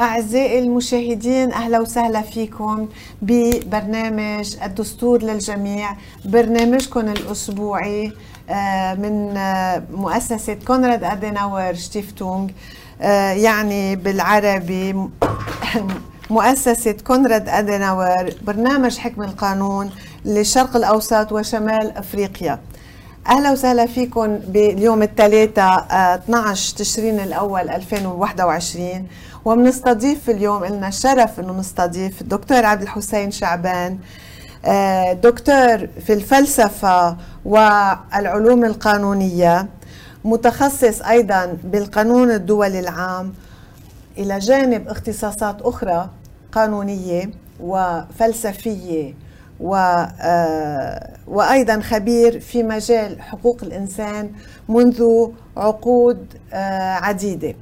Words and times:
أعزائي 0.00 0.58
المشاهدين 0.58 1.52
أهلا 1.52 1.80
وسهلا 1.80 2.22
فيكم 2.22 2.88
ببرنامج 3.22 4.56
الدستور 4.62 5.22
للجميع 5.22 5.96
برنامجكم 6.24 7.00
الأسبوعي 7.00 8.12
آه، 8.50 8.94
من 8.94 9.36
آه، 9.36 9.82
مؤسسة 9.92 10.54
كونراد 10.54 11.04
أديناور 11.04 11.74
شتيفتونغ 11.74 12.48
آه، 13.00 13.32
يعني 13.32 13.96
بالعربي 13.96 14.92
مؤسسة 16.30 16.92
كونراد 16.92 17.48
أديناور 17.48 18.30
برنامج 18.42 18.98
حكم 18.98 19.22
القانون 19.22 19.90
للشرق 20.24 20.76
الأوسط 20.76 21.32
وشمال 21.32 21.96
أفريقيا. 21.96 22.60
أهلا 23.28 23.52
وسهلا 23.52 23.86
فيكم 23.86 24.36
باليوم 24.36 25.02
الثلاثاء 25.02 25.86
12 25.90 26.76
تشرين 26.76 27.20
الأول 27.20 27.70
2021 27.70 29.06
وبنستضيف 29.44 30.30
اليوم 30.30 30.64
لنا 30.64 30.88
الشرف 30.88 31.40
إنه 31.40 31.52
نستضيف 31.52 32.20
الدكتور 32.20 32.64
عبد 32.66 32.82
الحسين 32.82 33.30
شعبان 33.30 33.98
آه، 34.64 35.12
دكتور 35.12 35.86
في 36.06 36.12
الفلسفة 36.12 37.16
والعلوم 37.44 38.64
القانونية 38.64 39.68
متخصص 40.24 41.02
أيضا 41.02 41.56
بالقانون 41.64 42.30
الدولي 42.30 42.80
العام 42.80 43.34
إلى 44.18 44.38
جانب 44.38 44.88
اختصاصات 44.88 45.62
أخرى 45.62 46.10
قانونية 46.52 47.30
وفلسفية 47.60 49.14
و 49.60 49.76
آه، 50.20 51.10
وأيضا 51.28 51.80
خبير 51.80 52.40
في 52.40 52.62
مجال 52.62 53.22
حقوق 53.22 53.58
الإنسان 53.62 54.30
منذ 54.68 55.26
عقود 55.56 56.26
آه، 56.52 56.92
عديدة. 56.94 57.48
آه، 57.48 57.54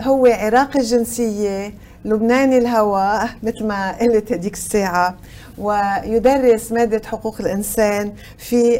هو 0.00 0.26
عراقي 0.26 0.80
الجنسية 0.80 1.74
لبناني 2.04 2.58
الهوى 2.58 3.20
مثل 3.42 3.66
ما 3.66 3.98
قلت 3.98 4.32
هذيك 4.32 4.54
الساعة. 4.54 5.16
ويدرس 5.58 6.72
مادة 6.72 7.02
حقوق 7.08 7.40
الإنسان 7.40 8.12
في 8.38 8.78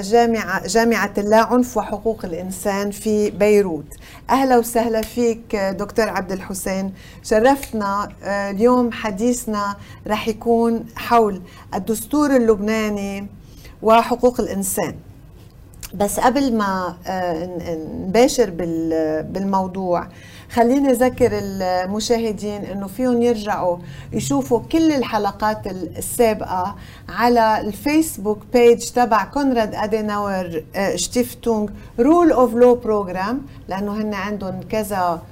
جامعة 0.00 0.66
جامعة 0.66 1.12
اللاعنف 1.18 1.76
وحقوق 1.76 2.24
الإنسان 2.24 2.90
في 2.90 3.30
بيروت. 3.30 3.94
أهلا 4.30 4.58
وسهلا 4.58 5.02
فيك 5.02 5.56
دكتور 5.56 6.08
عبد 6.08 6.32
الحسين. 6.32 6.92
شرفتنا 7.22 8.08
اليوم 8.24 8.92
حديثنا 8.92 9.76
رح 10.06 10.28
يكون 10.28 10.86
حول 10.96 11.42
الدستور 11.74 12.36
اللبناني 12.36 13.26
وحقوق 13.82 14.40
الإنسان. 14.40 14.94
بس 15.94 16.20
قبل 16.20 16.56
ما 16.56 16.94
نباشر 18.06 18.50
بالموضوع 19.30 20.06
خليني 20.52 20.90
أذكر 20.90 21.30
المشاهدين 21.32 22.64
إنه 22.64 22.86
فيهم 22.86 23.22
يرجعوا 23.22 23.76
يشوفوا 24.12 24.60
كل 24.72 24.92
الحلقات 24.92 25.66
السابقة 25.66 26.76
على 27.08 27.60
ال 27.60 27.69
Facebook 27.69 28.38
page 28.52 28.90
تبع 28.90 29.24
Konrad 29.24 29.74
Adenauer 29.74 30.62
Stiftung 30.94 31.68
Rule 32.00 32.32
of 32.32 32.54
Law 32.54 32.74
Program 32.74 33.40
لأنه 33.68 33.92
هن 34.02 34.14
عندهم 34.14 34.60
كذا 34.70 35.22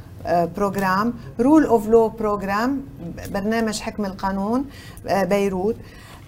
program 0.57 1.15
Rule 1.41 1.65
of 1.65 1.89
Law 1.89 2.09
Program 2.09 2.83
برنامج 3.31 3.81
حكم 3.81 4.05
القانون 4.05 4.65
آه، 5.09 5.25
بيروت. 5.25 5.77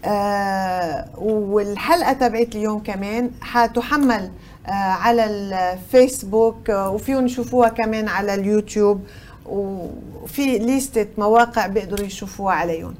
آه 0.04 1.08
والحلقة 1.18 2.12
تبعت 2.12 2.54
اليوم 2.56 2.78
كمان 2.82 3.30
حتحمل 3.40 4.30
آه 4.66 4.70
على 4.70 5.24
الفيسبوك 5.24 6.70
آه 6.70 6.90
وفيهم 6.90 7.26
يشوفوها 7.26 7.68
كمان 7.68 8.08
على 8.08 8.34
اليوتيوب 8.34 9.00
وفي 9.46 10.58
ليستة 10.58 11.06
مواقع 11.18 11.66
بيقدروا 11.66 12.06
يشوفوها 12.06 12.54
عليهم. 12.54 12.94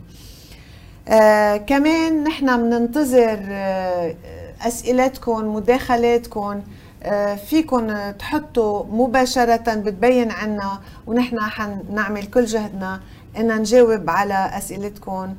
آه 1.08 1.56
كمان 1.56 2.24
نحن 2.24 2.56
بننتظر 2.56 3.38
آه 3.48 4.14
أسئلتكم 4.62 5.54
مداخلاتكم 5.54 6.62
آه 7.02 7.34
فيكم 7.34 8.10
تحطوا 8.10 8.84
مباشرة 8.84 9.74
بتبين 9.74 10.30
عنا 10.30 10.78
ونحن 11.06 11.40
حنعمل 11.40 12.26
كل 12.26 12.44
جهدنا 12.44 13.00
إن 13.38 13.58
نجاوب 13.60 14.10
على 14.10 14.50
اسئلتكم 14.58 15.34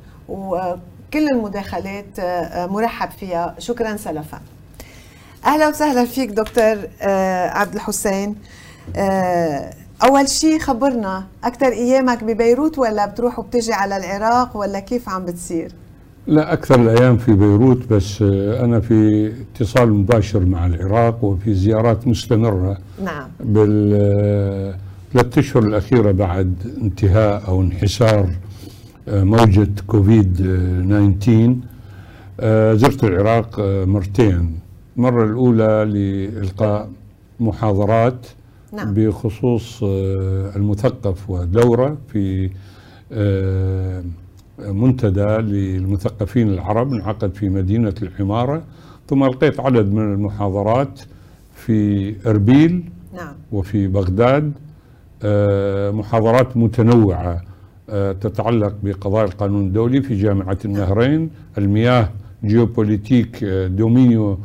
كل 1.12 1.28
المداخلات 1.28 2.18
آه، 2.18 2.66
مرحب 2.66 3.10
فيها. 3.10 3.54
شكرا 3.58 3.96
سلفا. 3.96 4.40
أهلا 5.46 5.68
وسهلا 5.68 6.04
فيك 6.04 6.30
دكتور 6.30 6.76
آه، 7.02 7.48
عبد 7.48 7.74
الحسين. 7.74 8.34
آه، 8.96 9.70
أول 10.02 10.28
شيء 10.28 10.58
خبرنا 10.58 11.24
أكثر 11.44 11.66
أيامك 11.66 12.24
ببيروت 12.24 12.78
ولا 12.78 13.06
بتروح 13.06 13.38
وبتجي 13.38 13.72
على 13.72 13.96
العراق 13.96 14.56
ولا 14.56 14.80
كيف 14.80 15.08
عم 15.08 15.24
بتصير؟ 15.24 15.72
لا 16.26 16.52
أكثر 16.52 16.80
الأيام 16.80 17.18
في 17.18 17.32
بيروت 17.32 17.86
بس 17.92 18.22
أنا 18.62 18.80
في 18.80 19.32
اتصال 19.54 19.92
مباشر 19.92 20.40
مع 20.40 20.66
العراق 20.66 21.24
وفي 21.24 21.54
زيارات 21.54 22.06
مستمرة. 22.06 22.78
نعم. 23.04 23.28
بالثلاث 23.40 25.38
أشهر 25.38 25.62
الأخيرة 25.62 26.12
بعد 26.12 26.54
انتهاء 26.82 27.48
أو 27.48 27.62
انحسار 27.62 28.30
موجة 29.12 29.68
كوفيد 29.86 30.34
19 30.34 31.56
آه، 32.40 32.74
زرت 32.74 33.04
العراق 33.04 33.60
آه، 33.60 33.84
مرتين 33.84 34.58
المرة 34.96 35.24
الأولى 35.24 35.84
لإلقاء 35.84 36.90
محاضرات 37.40 38.26
نعم. 38.72 38.94
بخصوص 38.94 39.82
آه، 39.82 40.56
المثقف 40.56 41.30
ودورة 41.30 41.98
في 42.08 42.50
منتدى 44.58 45.20
للمثقفين 45.26 46.48
العرب 46.48 46.92
انعقد 46.92 47.34
في 47.34 47.48
مدينة 47.48 47.94
العمارة 48.02 48.62
ثم 49.08 49.24
ألقيت 49.24 49.60
عدد 49.60 49.92
من 49.92 50.12
المحاضرات 50.12 51.00
في 51.54 52.14
أربيل 52.26 52.90
نعم. 53.16 53.34
وفي 53.52 53.86
بغداد 53.86 54.52
محاضرات 55.94 56.56
متنوعة 56.56 57.42
تتعلق 58.20 58.74
بقضايا 58.82 59.24
القانون 59.24 59.66
الدولي 59.66 60.02
في 60.02 60.14
جامعة 60.14 60.58
النهرين 60.64 61.30
المياه 61.58 62.08
géopolitique 62.44 63.44
آه، 63.44 63.66
du 63.66 63.87
Moyen 63.87 64.38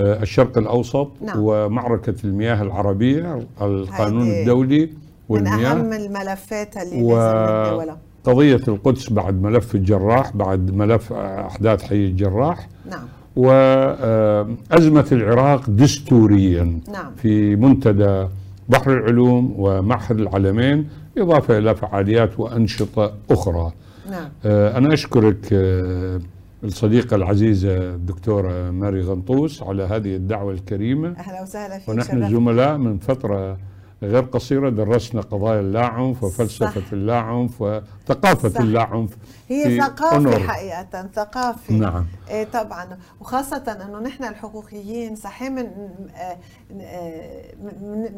آه، 0.00 0.22
الشرق 0.22 0.58
الأوسط 0.58 1.10
نعم. 1.20 1.36
ومعركة 1.38 2.14
المياه 2.24 2.62
العربية 2.62 3.46
القانون 3.60 4.30
الدولي 4.30 4.90
والمياه. 5.28 5.74
من 5.74 5.92
أهم 5.92 5.92
الملفات 5.92 6.76
اللي 6.76 7.02
و... 7.02 7.96
قضية 8.24 8.60
القدس 8.68 9.12
بعد 9.12 9.42
ملف 9.42 9.74
الجراح 9.74 10.36
بعد 10.36 10.70
ملف 10.70 11.12
أحداث 11.12 11.82
حي 11.82 12.06
الجراح. 12.06 12.68
نعم. 12.90 13.04
وأزمة 13.36 15.06
العراق 15.12 15.70
دستوريا. 15.70 16.80
نعم. 16.92 17.12
في 17.16 17.56
منتدى 17.56 18.26
بحر 18.68 18.92
العلوم 18.92 19.54
ومعهد 19.58 20.20
العلمين 20.20 20.88
إضافة 21.18 21.58
إلى 21.58 21.74
فعاليات 21.74 22.40
وأنشطة 22.40 23.14
أخرى. 23.30 23.72
نعم. 24.10 24.28
آه، 24.44 24.78
أنا 24.78 24.94
أشكرك 24.94 25.48
آه، 25.52 26.20
الصديقة 26.64 27.14
العزيزة 27.16 27.94
الدكتورة 27.94 28.70
ماري 28.70 29.00
غنطوس 29.00 29.62
على 29.62 29.82
هذه 29.82 30.16
الدعوة 30.16 30.52
الكريمة. 30.52 31.08
أهلا 31.18 31.42
وسهلا 31.42 31.78
فيك 31.78 31.88
ونحن 31.88 32.30
زملاء 32.30 32.76
من 32.76 32.98
فترة 32.98 33.58
غير 34.02 34.22
قصيرة 34.22 34.70
درسنا 34.70 35.20
قضايا 35.20 35.60
اللاعنف 35.60 36.24
وفلسفة 36.24 36.80
صح. 36.80 36.92
اللاعنف 36.92 37.62
وثقافة 37.62 38.48
صح. 38.48 38.60
اللاعنف 38.60 39.16
هي 39.48 39.80
ثقافة 39.80 40.38
حقيقة 40.38 41.08
ثقافة. 41.14 41.74
نعم. 41.74 42.06
إيه 42.30 42.44
طبعا. 42.44 42.98
وخاصة 43.20 43.78
إنه 43.88 43.98
نحن 43.98 44.24
الحقوقيين 44.24 45.16
صحيح 45.16 45.50
من 45.50 45.66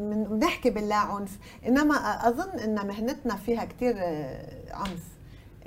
من 0.09 0.23
بنحكي 0.23 0.69
باللاعنف. 0.69 1.37
إنما 1.67 1.95
أظن 2.27 2.59
إن 2.59 2.87
مهنتنا 2.87 3.35
فيها 3.35 3.65
كثير 3.65 3.95
عنف. 4.71 5.03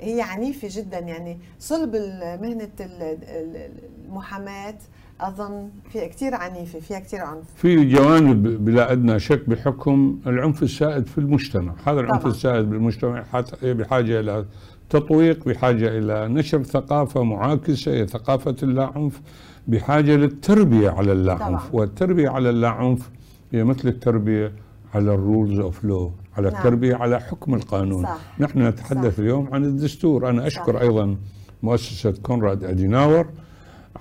هي 0.01 0.21
عنيفة 0.21 0.67
جدا 0.71 0.99
يعني 0.99 1.39
صلب 1.59 1.95
مهنة 2.41 2.69
المحاماة 2.79 4.75
أظن 5.21 5.69
فيها 5.89 6.07
كثير 6.07 6.35
عنيفة 6.35 6.79
فيها 6.79 6.99
كثير 6.99 7.21
عنف 7.21 7.45
في 7.55 7.85
جوانب 7.85 8.65
بلا 8.65 8.91
أدنى 8.91 9.19
شك 9.19 9.49
بحكم 9.49 10.19
العنف 10.27 10.63
السائد 10.63 11.07
في 11.07 11.17
المجتمع 11.17 11.73
هذا 11.85 11.99
العنف 11.99 12.21
طبعا. 12.21 12.31
السائد 12.31 12.69
بالمجتمع 12.69 13.23
بحاجة 13.63 14.19
إلى 14.19 14.45
تطويق 14.89 15.45
بحاجة 15.45 15.97
إلى 15.97 16.27
نشر 16.27 16.63
ثقافة 16.63 17.23
معاكسة 17.23 18.05
ثقافة 18.05 18.55
اللاعنف 18.63 19.21
بحاجة 19.67 20.15
للتربية 20.15 20.89
على 20.89 21.11
اللاعنف 21.11 21.75
والتربية 21.75 22.29
على 22.29 22.49
اللاعنف 22.49 23.09
هي 23.51 23.63
مثل 23.63 23.87
التربية 23.87 24.51
على 24.93 25.13
ال 25.13 25.21
rules 25.21 25.59
of 25.59 25.83
law 25.83 26.11
على 26.37 26.49
نعم. 26.49 26.57
التربية 26.57 26.95
على 26.95 27.19
حكم 27.19 27.53
القانون 27.53 28.03
صح. 28.03 28.19
نحن 28.39 28.67
نتحدث 28.67 29.13
صح. 29.13 29.19
اليوم 29.19 29.49
عن 29.53 29.63
الدستور 29.63 30.29
أنا 30.29 30.47
أشكر 30.47 30.73
صح. 30.73 30.81
أيضا 30.81 31.17
مؤسسة 31.63 32.11
كونراد 32.11 32.63
اديناور 32.63 33.27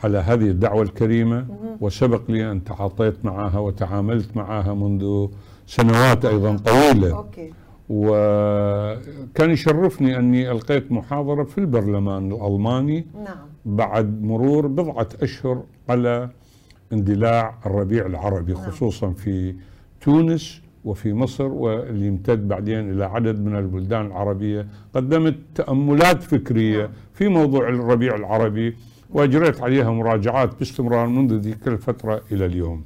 على 0.05 0.19
هذه 0.19 0.49
الدعوة 0.49 0.83
الكريمة 0.83 1.47
وسبق 1.81 2.23
لي 2.31 2.51
أن 2.51 2.65
تعاطيت 2.65 3.25
معها 3.25 3.59
وتعاملت 3.59 4.37
معها 4.37 4.75
منذ 4.75 5.27
سنوات 5.67 6.25
أيضا 6.25 6.57
طويلة 6.57 7.17
أوكي. 7.17 7.53
و 7.89 8.11
كان 9.35 9.51
يشرفني 9.51 10.19
أني 10.19 10.51
ألقيت 10.51 10.93
محاضرة 10.93 11.45
في 11.45 11.59
البرلمان 11.59 12.33
الألماني 12.33 13.07
نعم 13.15 13.49
بعد 13.67 14.23
مرور 14.23 14.67
بضعة 14.67 15.09
أشهر 15.23 15.63
على 15.89 16.29
اندلاع 16.93 17.55
الربيع 17.67 18.07
العربي 18.07 18.53
نعم. 18.53 18.63
خصوصا 18.63 19.11
في 19.11 19.55
تونس 20.01 20.61
وفي 20.85 21.13
مصر 21.13 21.47
واللي 21.47 22.07
يمتد 22.07 22.49
بعدين 22.49 22.91
إلى 22.91 23.05
عدد 23.05 23.41
من 23.41 23.57
البلدان 23.57 24.07
العربية 24.07 24.67
قدمت 24.95 25.35
تأملات 25.55 26.23
فكرية 26.23 26.83
نعم. 26.83 26.91
في 27.15 27.29
موضوع 27.29 27.69
الربيع 27.69 28.15
العربي 28.15 28.77
وأجريت 29.11 29.61
عليها 29.61 29.91
مراجعات 29.91 30.59
باستمرار 30.59 31.07
منذ 31.07 31.35
ذيك 31.41 31.69
الفترة 31.69 32.23
إلى 32.33 32.47
اليوم. 32.47 32.85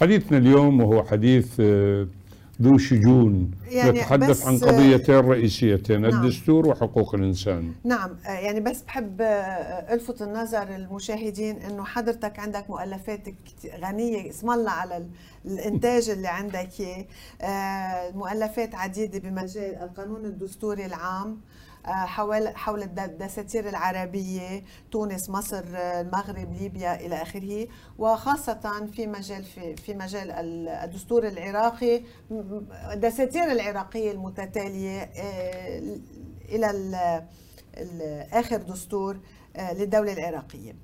حديثنا 0.00 0.38
اليوم 0.38 0.80
وهو 0.80 1.02
حديث 1.04 1.56
آه، 1.60 2.06
ذو 2.62 2.78
شجون 2.78 3.50
يعني 3.70 3.98
يتحدث 3.98 4.30
بس- 4.30 4.46
عن 4.46 4.58
قضيتين 4.58 5.14
رئيسيتين 5.18 6.00
نعم. 6.00 6.10
الدستور 6.24 6.66
وحقوق 6.68 7.14
الإنسان. 7.14 7.72
نعم 7.84 8.10
آه، 8.26 8.30
يعني 8.30 8.60
بس 8.60 8.82
بحب 8.82 9.20
آه، 9.20 9.94
ألفت 9.94 10.22
النظر 10.22 10.62
المشاهدين 10.76 11.56
إنه 11.56 11.84
حضرتك 11.84 12.38
عندك 12.38 12.70
مؤلفات 12.70 13.20
غنية 13.84 14.30
اسم 14.30 14.50
الله 14.50 14.70
على 14.70 14.96
ال- 14.96 15.06
الإنتاج 15.44 16.10
اللي 16.10 16.28
عندك 16.28 16.68
آه، 17.42 18.10
مؤلفات 18.14 18.74
عديدة 18.74 19.18
بمجال 19.18 19.74
القانون 19.82 20.24
الدستوري 20.24 20.86
العام. 20.86 21.28
آه، 21.30 21.36
حول 21.86 22.56
حول 22.56 22.82
الد- 22.82 22.98
الدساتير 22.98 23.68
العربية 23.68 24.64
تونس 24.92 25.30
مصر 25.30 25.64
آه، 25.76 26.00
المغرب 26.00 26.52
ليبيا 26.52 26.94
إلى 27.06 27.22
آخره 27.22 27.68
وخاصة 27.98 28.86
في 28.92 29.06
مجال 29.06 29.44
في 29.44 29.76
في 29.76 29.94
مجال 29.94 30.30
ال- 30.30 30.68
الدستور 30.68 31.26
العراقي 31.28 32.02
الدساتير 32.92 33.52
العراقية 33.52 34.12
المتتالية 34.12 35.00
آه، 35.00 35.78
إلى 36.48 36.70
ال- 36.70 37.24
ال- 37.76 38.26
آخر 38.32 38.56
دستور 38.56 39.20
آه، 39.56 39.72
للدولة 39.74 40.12
العراقية. 40.12 40.74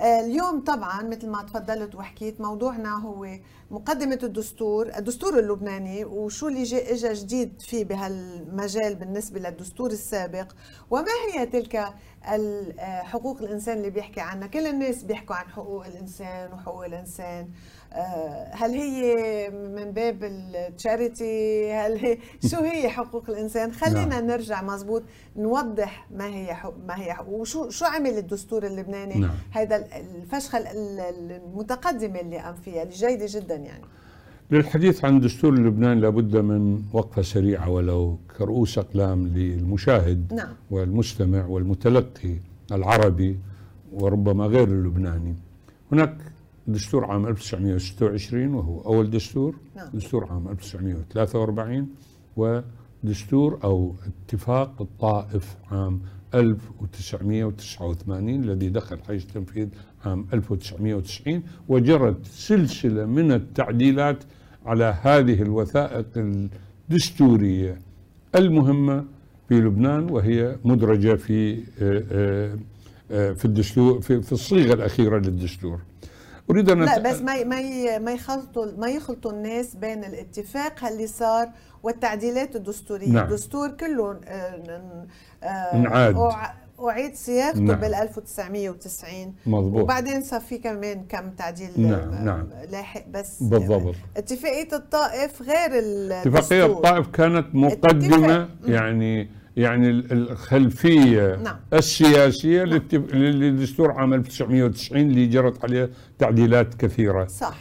آه، 0.00 0.20
اليوم 0.20 0.64
طبعا 0.64 1.02
مثل 1.02 1.28
ما 1.28 1.42
تفضلت 1.42 1.94
وحكيت 1.94 2.40
موضوعنا 2.40 2.98
هو 2.98 3.26
مقدمة 3.70 4.18
الدستور 4.22 4.88
الدستور 4.96 5.38
اللبناني 5.38 6.04
وشو 6.04 6.48
اللي 6.48 6.62
جاء 6.62 6.92
اجى 6.94 7.12
جديد 7.12 7.60
فيه 7.62 7.84
بهالمجال 7.84 8.94
بالنسبة 8.94 9.40
للدستور 9.40 9.90
السابق 9.90 10.52
وما 10.90 11.06
هي 11.34 11.46
تلك 11.46 11.94
حقوق 13.02 13.42
الإنسان 13.42 13.78
اللي 13.78 13.90
بيحكي 13.90 14.20
عنها. 14.20 14.48
كل 14.48 14.66
الناس 14.66 15.02
بيحكوا 15.02 15.36
عن 15.36 15.48
حقوق 15.48 15.86
الإنسان 15.86 16.52
وحقوق 16.52 16.84
الإنسان. 16.84 17.48
آه، 17.92 18.50
هل 18.54 18.70
هي 18.70 19.14
من 19.50 19.90
باب 19.90 20.24
التشاريتي؟ 20.24 21.72
هل 21.72 21.96
هي 21.98 22.18
شو 22.50 22.56
هي 22.56 22.88
حقوق 22.88 23.30
الإنسان؟ 23.30 23.72
خلينا 23.72 24.20
نرجع 24.20 24.62
مزبوط 24.62 25.02
نوضح 25.36 26.06
ما 26.10 26.26
هي 26.26 26.56
ما 26.86 27.00
هي 27.00 27.16
وشو 27.28 27.70
شو 27.70 27.84
عمل 27.84 28.18
الدستور 28.18 28.66
اللبناني؟ 28.66 29.14
نعم. 29.14 29.34
هذا 29.52 29.76
الفشخة 29.96 30.58
ال- 30.58 30.66
ال- 31.00 31.32
المتقدمة 31.32 32.20
اللي 32.20 32.38
قام 32.38 32.54
فيها 32.54 32.82
اللي 32.82 32.94
جيدة 32.94 33.26
جدا 33.28 33.54
يعني. 33.54 33.84
للحديث 34.50 35.04
عن 35.04 35.20
دستور 35.20 35.54
لبنان 35.54 36.00
لابد 36.00 36.36
من 36.36 36.82
وقفة 36.92 37.22
سريعة 37.22 37.70
ولو 37.70 38.18
كرؤوس 38.38 38.78
أقلام 38.78 39.26
للمشاهد 39.26 40.34
نعم 40.34 40.52
والمستمع 40.70 41.46
والمتلقي 41.46 42.34
العربي 42.72 43.38
وربما 43.92 44.46
غير 44.46 44.68
اللبناني 44.68 45.34
هناك 45.92 46.16
دستور 46.66 47.04
عام 47.04 47.26
1926 47.26 48.54
وهو 48.54 48.80
أول 48.80 49.10
دستور 49.10 49.54
نعم. 49.76 49.88
دستور 49.94 50.24
عام 50.32 50.48
1943 50.48 51.88
ودستور 52.36 53.58
أو 53.64 53.94
اتفاق 54.06 54.82
الطائف 54.82 55.56
عام 55.70 56.00
1989 56.34 58.28
الذي 58.44 58.68
دخل 58.68 58.98
حيز 59.06 59.22
التنفيذ 59.22 59.68
عام 60.04 60.26
1990 60.32 61.42
وجرت 61.68 62.26
سلسلة 62.26 63.06
من 63.06 63.32
التعديلات 63.32 64.24
على 64.66 64.96
هذه 65.02 65.42
الوثائق 65.42 66.06
الدستورية 66.16 67.78
المهمة 68.34 69.04
في 69.48 69.54
لبنان 69.54 70.10
وهي 70.10 70.56
مدرجة 70.64 71.14
في 71.14 71.54
آه، 71.54 71.62
آه، 72.12 72.58
آه، 73.10 73.32
في 73.32 73.44
الدستور 73.44 74.00
في 74.00 74.22
في 74.22 74.32
الصيغة 74.32 74.74
الأخيرة 74.74 75.18
للدستور 75.18 75.80
أريد 76.50 76.70
أن 76.70 76.84
لا 76.84 76.98
بس 76.98 77.22
ما 77.22 77.44
ما 77.44 77.98
ما 77.98 78.12
يخلطوا 78.12 78.66
ما 78.78 78.88
يخلطوا 78.88 79.32
الناس 79.32 79.76
بين 79.76 80.04
الاتفاق 80.04 80.84
اللي 80.84 81.06
صار 81.06 81.48
والتعديلات 81.82 82.56
الدستورية 82.56 83.08
نعم. 83.08 83.24
الدستور 83.24 83.68
كله 83.68 84.20
انعاد. 85.74 86.16
أعيد 86.80 87.14
صياغته 87.14 87.60
نعم. 87.60 87.80
بال 87.80 87.94
1990 87.94 89.34
مضبوط 89.46 89.82
وبعدين 89.82 90.22
صار 90.22 90.40
في 90.40 90.58
كمان 90.58 91.04
كم 91.08 91.30
تعديل 91.30 91.68
نعم، 91.76 92.24
نعم. 92.24 92.48
لاحق 92.72 93.04
بس 93.10 93.42
بالضبط 93.42 93.94
اتفاقية 94.16 94.68
الطائف 94.72 95.42
غير 95.42 95.70
الدستور 95.72 96.66
الطائف 96.66 97.06
كانت 97.06 97.46
اتفاق. 97.54 98.48
يعني 98.66 99.28
يعني 99.56 99.90
ال- 99.90 100.12
الخلفية 100.12 101.36
نعم. 101.36 101.56
السياسية 101.72 102.64
للتف- 102.64 103.14
للدستور 103.14 103.92
عام 103.92 104.14
1990 104.14 105.00
اللي 105.02 105.26
جرت 105.26 105.64
عليه 105.64 105.90
تعديلات 106.18 106.74
كثيرة 106.74 107.26
صح 107.26 107.56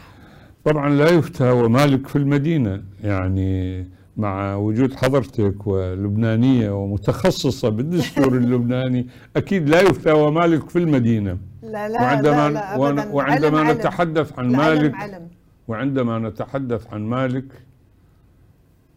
طبعا 0.65 0.89
لا 0.89 1.09
يفتى 1.09 1.49
ومالك 1.51 2.07
في 2.07 2.15
المدينة 2.15 2.83
يعني 3.03 3.85
مع 4.17 4.55
وجود 4.55 4.95
حضرتك 4.95 5.67
ولبنانية 5.67 6.71
ومتخصصة 6.71 7.69
بالدستور 7.69 8.37
اللبناني 8.37 9.07
أكيد 9.35 9.69
لا 9.69 9.81
يفتى 9.81 10.11
ومالك 10.11 10.69
في 10.69 10.79
المدينة 10.79 11.37
لا 11.63 11.89
لا 11.89 12.01
وعندما 12.01 12.49
لا, 12.49 12.77
لا. 12.93 13.05
وعندما 13.07 13.59
علم. 13.59 13.77
نتحدث 13.77 14.39
عن 14.39 14.51
مالك 14.51 14.95
علم 14.95 15.27
وعندما 15.67 16.19
نتحدث 16.19 16.87
عن 16.93 17.01
مالك 17.01 17.45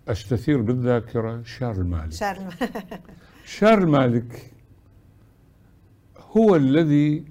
أستثير 0.09 0.61
بالذاكرة 0.63 1.43
شارل 1.43 1.85
مالك 1.87 2.13
شارل 2.13 2.41
شارل 3.59 3.87
مالك 3.87 4.53
هو 6.37 6.57
الذي 6.57 7.25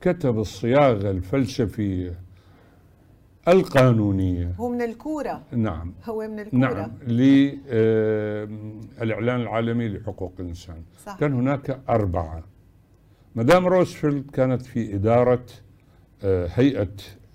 كتب 0.00 0.38
الصياغة 0.38 1.10
الفلسفية 1.10 2.25
القانونية. 3.48 4.52
هو 4.58 4.68
من 4.68 4.82
الكورة. 4.82 5.42
نعم. 5.52 5.92
هو 6.04 6.28
من 6.28 6.40
الكورة. 6.40 6.58
نعم. 6.58 6.90
للإعلان 7.06 8.50
العالمي 9.40 9.88
لحقوق 9.88 10.32
الإنسان. 10.40 10.82
صح. 11.06 11.16
كان 11.20 11.32
هناك 11.32 11.80
أربعة. 11.88 12.44
مدام 13.36 13.66
روزفلت 13.66 14.30
كانت 14.30 14.62
في 14.62 14.94
إدارة 14.94 15.44
آه، 16.24 16.48
هيئة 16.54 16.88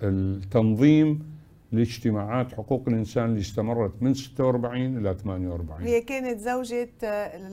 التنظيم 0.03 1.32
لاجتماعات 1.72 2.53
حقوق 2.53 2.84
الإنسان 2.88 3.25
اللي 3.25 3.39
استمرت 3.39 3.91
من 4.01 4.13
46 4.13 4.98
إلى 4.98 5.15
48 5.24 5.88
هي 5.88 6.01
كانت 6.01 6.39
زوجة 6.39 6.89
آه، 7.03 7.08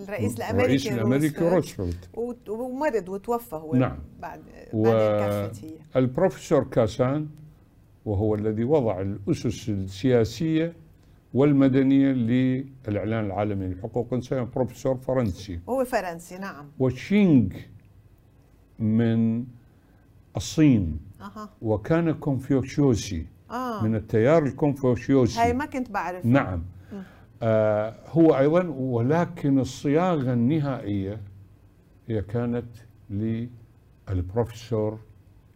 الرئيس 0.05 0.37
الأمريكي 0.37 0.65
الرئيس 0.65 0.87
الأمريكي 0.93 1.49
روزفلت. 1.49 2.09
ومرض 2.49 3.09
وتوفى 3.09 3.57
هو. 3.57 3.75
نعم. 3.75 3.99
بعد 4.21 4.41
و- 4.73 4.85
كفت 4.93 5.65
هي 5.65 5.71
البروفيسور 5.97 6.65
كاسان 6.65 7.27
وهو 8.09 8.35
الذي 8.35 8.65
وضع 8.65 9.01
الأسس 9.01 9.69
السياسية 9.69 10.73
والمدنية 11.35 12.13
للإعلان 12.13 13.27
العالمي. 13.27 13.69
لحقوق 13.75 14.07
الإنسان 14.07 14.49
بروفيسور 14.57 14.97
فرنسي. 14.97 15.61
هو 15.69 15.85
فرنسي 15.85 16.39
نعم. 16.39 16.67
وشينغ 16.79 17.49
من 18.79 19.45
الصين. 20.37 21.01
أها. 21.21 21.51
وكان 21.63 22.13
كونفوشيوسي. 22.13 23.27
آه. 23.51 23.85
من 23.85 23.95
التيار 23.95 24.43
هاي 24.43 24.49
الكونفوشيوسي 24.49 25.53
ما 25.53 25.67
كنت 25.67 25.91
بعرف 25.91 26.27
نعم. 26.27 26.63
آه 27.43 27.95
هو 28.09 28.39
أيضا 28.39 28.63
ولكن 28.69 29.59
الصياغة 29.59 30.33
النهائية 30.33 31.21
هي 32.09 32.23
كانت 32.23 32.67
للبروفيسور 33.11 34.99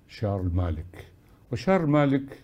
شارل 0.09 0.55
مالك. 0.55 1.12
وشارل 1.53 1.87
مالك 1.87 2.43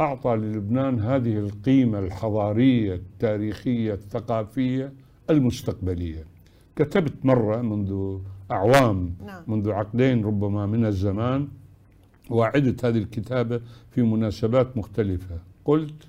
أعطى 0.00 0.36
للبنان 0.36 1.00
هذه 1.00 1.38
القيمة 1.38 1.98
الحضارية 1.98 2.94
التاريخية 2.94 3.94
الثقافية 3.94 4.92
المستقبلية. 5.30 6.24
كتبت 6.76 7.24
مرة 7.24 7.62
منذ 7.62 8.18
أعوام 8.50 9.14
نعم. 9.26 9.42
منذ 9.46 9.70
عقدين 9.70 10.24
ربما 10.24 10.66
من 10.66 10.86
الزمان 10.86 11.48
وأعدت 12.30 12.84
هذه 12.84 12.98
الكتابة 12.98 13.60
في 13.90 14.02
مناسبات 14.02 14.76
مختلفة. 14.76 15.38
قلت 15.64 16.08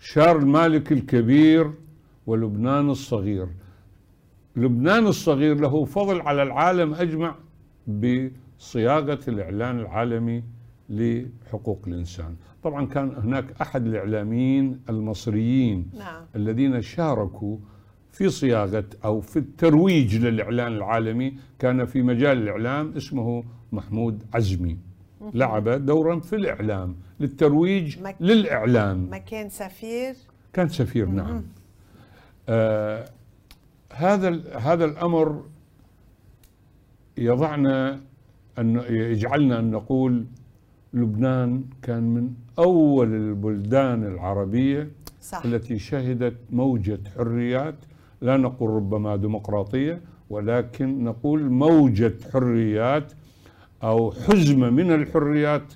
شارل 0.00 0.46
مالك 0.46 0.92
الكبير 0.92 1.70
ولبنان 2.26 2.90
الصغير. 2.90 3.46
لبنان 4.56 5.06
الصغير 5.06 5.60
له 5.60 5.84
فضل 5.84 6.20
على 6.20 6.42
العالم 6.42 6.94
أجمع 6.94 7.34
بصياغة 7.86 9.20
الإعلان 9.28 9.80
العالمي 9.80 10.55
لحقوق 10.90 11.82
الإنسان. 11.86 12.36
طبعا 12.62 12.86
كان 12.86 13.14
هناك 13.16 13.44
أحد 13.62 13.86
الإعلاميين 13.86 14.80
المصريين 14.88 15.90
نعم. 15.98 16.22
الذين 16.36 16.82
شاركوا 16.82 17.58
في 18.12 18.28
صياغة 18.28 18.84
أو 19.04 19.20
في 19.20 19.38
الترويج 19.38 20.16
للإعلان 20.16 20.72
العالمي 20.72 21.34
كان 21.58 21.84
في 21.86 22.02
مجال 22.02 22.38
الإعلام 22.38 22.92
اسمه 22.96 23.44
محمود 23.72 24.22
عزمي. 24.34 24.78
لعب 25.34 25.68
دورا 25.68 26.20
في 26.20 26.36
الإعلام 26.36 26.96
للترويج 27.20 28.02
مك... 28.02 28.16
للإعلام. 28.20 29.10
ما 29.10 29.18
كان 29.18 29.48
سفير. 29.48 30.14
كان 30.52 30.68
سفير 30.68 31.06
نعم. 31.06 31.42
آه 32.48 33.08
هذا 33.92 34.58
هذا 34.58 34.84
الأمر 34.84 35.44
يضعنا 37.18 38.00
أن 38.58 38.82
يجعلنا 38.90 39.58
أن 39.58 39.70
نقول 39.70 40.26
لبنان 40.96 41.64
كان 41.82 42.02
من 42.14 42.30
أول 42.58 43.14
البلدان 43.14 44.04
العربية 44.04 44.90
صح. 45.22 45.44
التي 45.44 45.78
شهدت 45.78 46.36
موجة 46.50 46.98
حريات 47.16 47.74
لا 48.20 48.36
نقول 48.36 48.70
ربما 48.70 49.16
ديمقراطية 49.16 50.00
ولكن 50.30 51.04
نقول 51.04 51.50
موجة 51.50 52.14
حريات 52.32 53.12
أو 53.82 54.12
حزمة 54.12 54.70
من 54.70 54.92
الحريات 54.92 55.72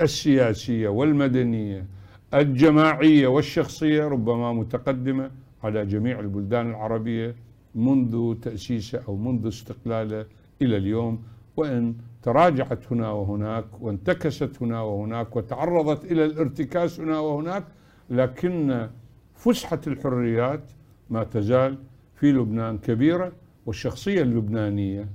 السياسية 0.00 0.88
والمدنية 0.88 1.86
الجماعية 2.34 3.26
والشخصية 3.26 4.04
ربما 4.04 4.52
متقدمة 4.52 5.30
على 5.64 5.86
جميع 5.86 6.20
البلدان 6.20 6.70
العربية 6.70 7.34
منذ 7.74 8.34
تأسيسه 8.34 9.00
أو 9.08 9.16
منذ 9.16 9.48
استقلاله 9.48 10.26
إلى 10.62 10.76
اليوم 10.76 11.22
وإن 11.56 11.94
تراجعت 12.28 12.92
هنا 12.92 13.10
وهناك 13.10 13.64
وانتكست 13.80 14.62
هنا 14.62 14.80
وهناك 14.80 15.36
وتعرضت 15.36 16.04
إلى 16.04 16.24
الارتكاس 16.24 17.00
هنا 17.00 17.18
وهناك 17.18 17.64
لكن 18.10 18.88
فسحة 19.34 19.80
الحريات 19.86 20.70
ما 21.10 21.24
تزال 21.24 21.78
في 22.14 22.32
لبنان 22.32 22.78
كبيرة 22.78 23.32
والشخصية 23.66 24.22
اللبنانية 24.22 25.08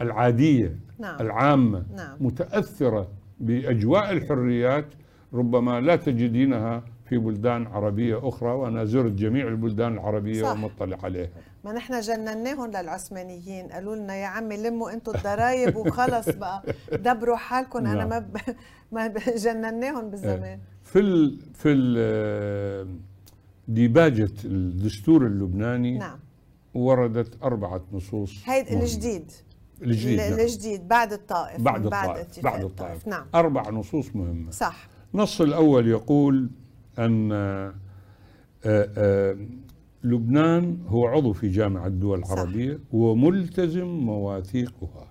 العادية 0.00 0.76
نعم. 0.98 1.20
العامة 1.20 1.84
نعم. 1.96 2.16
متأثرة 2.20 3.08
بأجواء 3.40 4.12
الحريات 4.12 4.86
ربما 5.32 5.80
لا 5.80 5.96
تجدينها 5.96 6.82
في 7.04 7.18
بلدان 7.18 7.66
عربية 7.66 8.28
أخرى 8.28 8.50
وأنا 8.50 8.84
زرت 8.84 9.12
جميع 9.12 9.48
البلدان 9.48 9.92
العربية 9.92 10.42
صح. 10.42 10.52
ومطلع 10.52 10.98
عليها 11.02 11.28
ما 11.64 11.72
نحن 11.72 12.00
جنناهم 12.00 12.70
للعثمانيين. 12.70 13.66
قالوا 13.68 13.96
لنا 13.96 14.14
يا 14.16 14.26
عمي 14.26 14.56
لموا 14.56 14.92
أنتم 14.92 15.12
الضرايب 15.14 15.76
وخلص 15.76 16.28
بقى. 16.28 16.62
دبروا 16.92 17.36
حالكم. 17.36 17.78
أنا 17.78 17.94
نعم. 17.94 18.08
ما 18.08 18.18
ب... 18.18 18.36
ما. 18.92 19.08
جنناهم 19.36 20.10
بالزمان. 20.10 20.58
في 20.84 20.98
ال 20.98 21.38
في 21.54 21.68
ال 21.72 22.98
ديباجة 23.68 24.30
الدستور 24.44 25.26
اللبناني 25.26 25.98
نعم. 25.98 26.18
وردت 26.74 27.42
أربعة 27.42 27.80
نصوص 27.92 28.32
هيدا. 28.48 28.80
الجديد. 28.80 29.32
الجديد 29.82 30.20
ال- 30.20 30.30
نعم. 30.30 30.40
الجديد 30.40 30.88
بعد 30.88 31.12
الطائف 31.12 31.60
بعد 31.60 31.84
الطائف 31.84 32.40
بعد 32.44 32.64
الطائف. 32.64 33.06
نعم. 33.08 33.26
أربع 33.34 33.70
نصوص 33.70 34.16
مهمة. 34.16 34.50
صح. 34.50 34.88
النص 35.14 35.40
الأول 35.40 35.88
يقول 35.88 36.50
أن 36.98 37.32
آه، 37.32 37.74
آه، 38.64 39.36
لبنان 40.04 40.78
هو 40.88 41.06
عضو 41.06 41.32
في 41.32 41.48
جامعة 41.48 41.86
الدول 41.86 42.26
صح. 42.26 42.32
العربية 42.32 42.78
وملتزم 42.92 43.86
مواثيقها. 43.86 45.10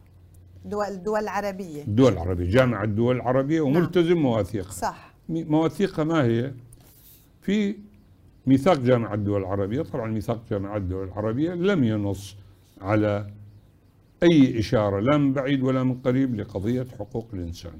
دول 0.65 0.85
الدول 0.85 1.19
العربية 1.19 1.83
الدول 1.83 2.13
العربية 2.13 2.51
جامعة 2.51 2.83
الدول 2.83 3.15
العربية 3.15 3.61
وملتزم 3.61 4.17
مواثيقها. 4.17 4.71
صح. 4.71 5.13
مواثيقها 5.29 6.03
ما 6.05 6.23
هي؟ 6.23 6.53
في 7.41 7.75
ميثاق 8.47 8.79
جامعة 8.79 9.13
الدول 9.13 9.41
العربية. 9.41 9.81
طبعا 9.81 10.11
ميثاق 10.11 10.41
جامعة 10.49 10.77
الدول 10.77 11.07
العربية 11.07 11.53
لم 11.53 11.83
ينص 11.83 12.35
على 12.81 13.27
أي 14.23 14.59
إشارة 14.59 14.99
لا 14.99 15.17
من 15.17 15.33
بعيد 15.33 15.63
ولا 15.63 15.83
من 15.83 15.93
قريب 15.93 16.35
لقضية 16.35 16.85
حقوق 16.99 17.27
الإنسان. 17.33 17.79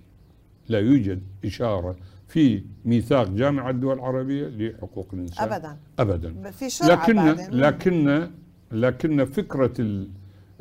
لا 0.70 0.80
يوجد 0.80 1.22
إشارة 1.46 1.96
في 2.30 2.64
ميثاق 2.86 3.30
جامعة 3.30 3.70
الدول 3.70 3.94
العربية 3.94 4.48
لحقوق 4.48 5.08
الإنسان. 5.14 5.52
ابدا. 5.54 5.78
أبدا. 6.00 6.52
في 6.52 6.70
شرعة 6.70 7.04
لكن 7.10 7.16
بعدين. 7.16 7.48
لكن 7.52 8.28
لكن 8.72 9.26
فكرة 9.26 9.74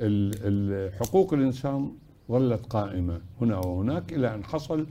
ال 0.01 0.93
حقوق 1.01 1.35
الإنسان 1.35 1.93
ظلت 2.31 2.67
قائمة 2.67 3.21
هنا 3.41 3.57
وهناك 3.59 4.13
إلى 4.13 4.35
أن 4.35 4.45
حصل 4.45 4.87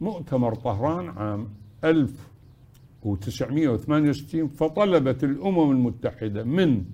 مؤتمر 0.00 0.54
طهران 0.54 1.08
عام 1.08 1.48
1968 1.84 4.48
فطلبت 4.48 5.24
الأمم 5.24 5.70
المتحدة 5.70 6.44
من 6.44 6.84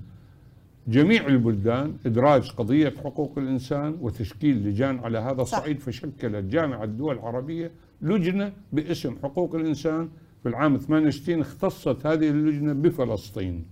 جميع 0.88 1.26
البلدان 1.26 1.96
إدراج 2.06 2.50
قضية 2.50 2.94
حقوق 3.04 3.38
الإنسان 3.38 3.98
وتشكيل 4.00 4.68
لجان 4.68 4.98
على 4.98 5.18
هذا. 5.18 5.42
الصعيد 5.42 5.80
فشكلت 5.80 6.44
جامعة 6.44 6.84
الدول 6.84 7.14
العربية 7.14 7.70
لجنة 8.02 8.52
باسم 8.72 9.16
حقوق 9.22 9.54
الإنسان. 9.54 10.08
في 10.42 10.48
العام 10.48 10.76
68 10.76 11.40
اختصت 11.40 12.06
هذه 12.06 12.28
اللجنة 12.28 12.72
بفلسطين. 12.72 13.64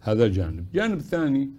هذا 0.00 0.28
جانب. 0.28 0.66
جانب 0.74 1.00
ثاني 1.00 1.50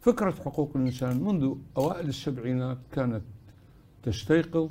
فكرة 0.00 0.30
حقوق 0.30 0.70
الإنسان 0.76 1.24
منذ 1.24 1.54
أوائل 1.76 2.08
السبعينات 2.08 2.78
كانت 2.92 3.22
تستيقظ 4.02 4.70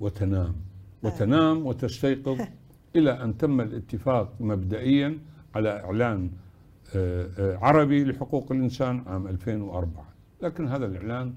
وتنام. 0.00 0.54
وتنام 1.02 1.66
وتستيقظ 1.66 2.40
إلى 2.96 3.24
أن 3.24 3.38
تم 3.38 3.60
الاتفاق 3.60 4.34
مبدئيا 4.40 5.18
على 5.54 5.80
إعلان 5.80 6.20
آه، 6.24 6.26
آه، 6.26 6.51
عربي 7.38 8.04
لحقوق 8.04 8.52
الإنسان 8.52 9.02
عام 9.06 9.26
2004 9.26 10.04
لكن 10.42 10.68
هذا 10.68 10.86
الإعلان 10.86 11.34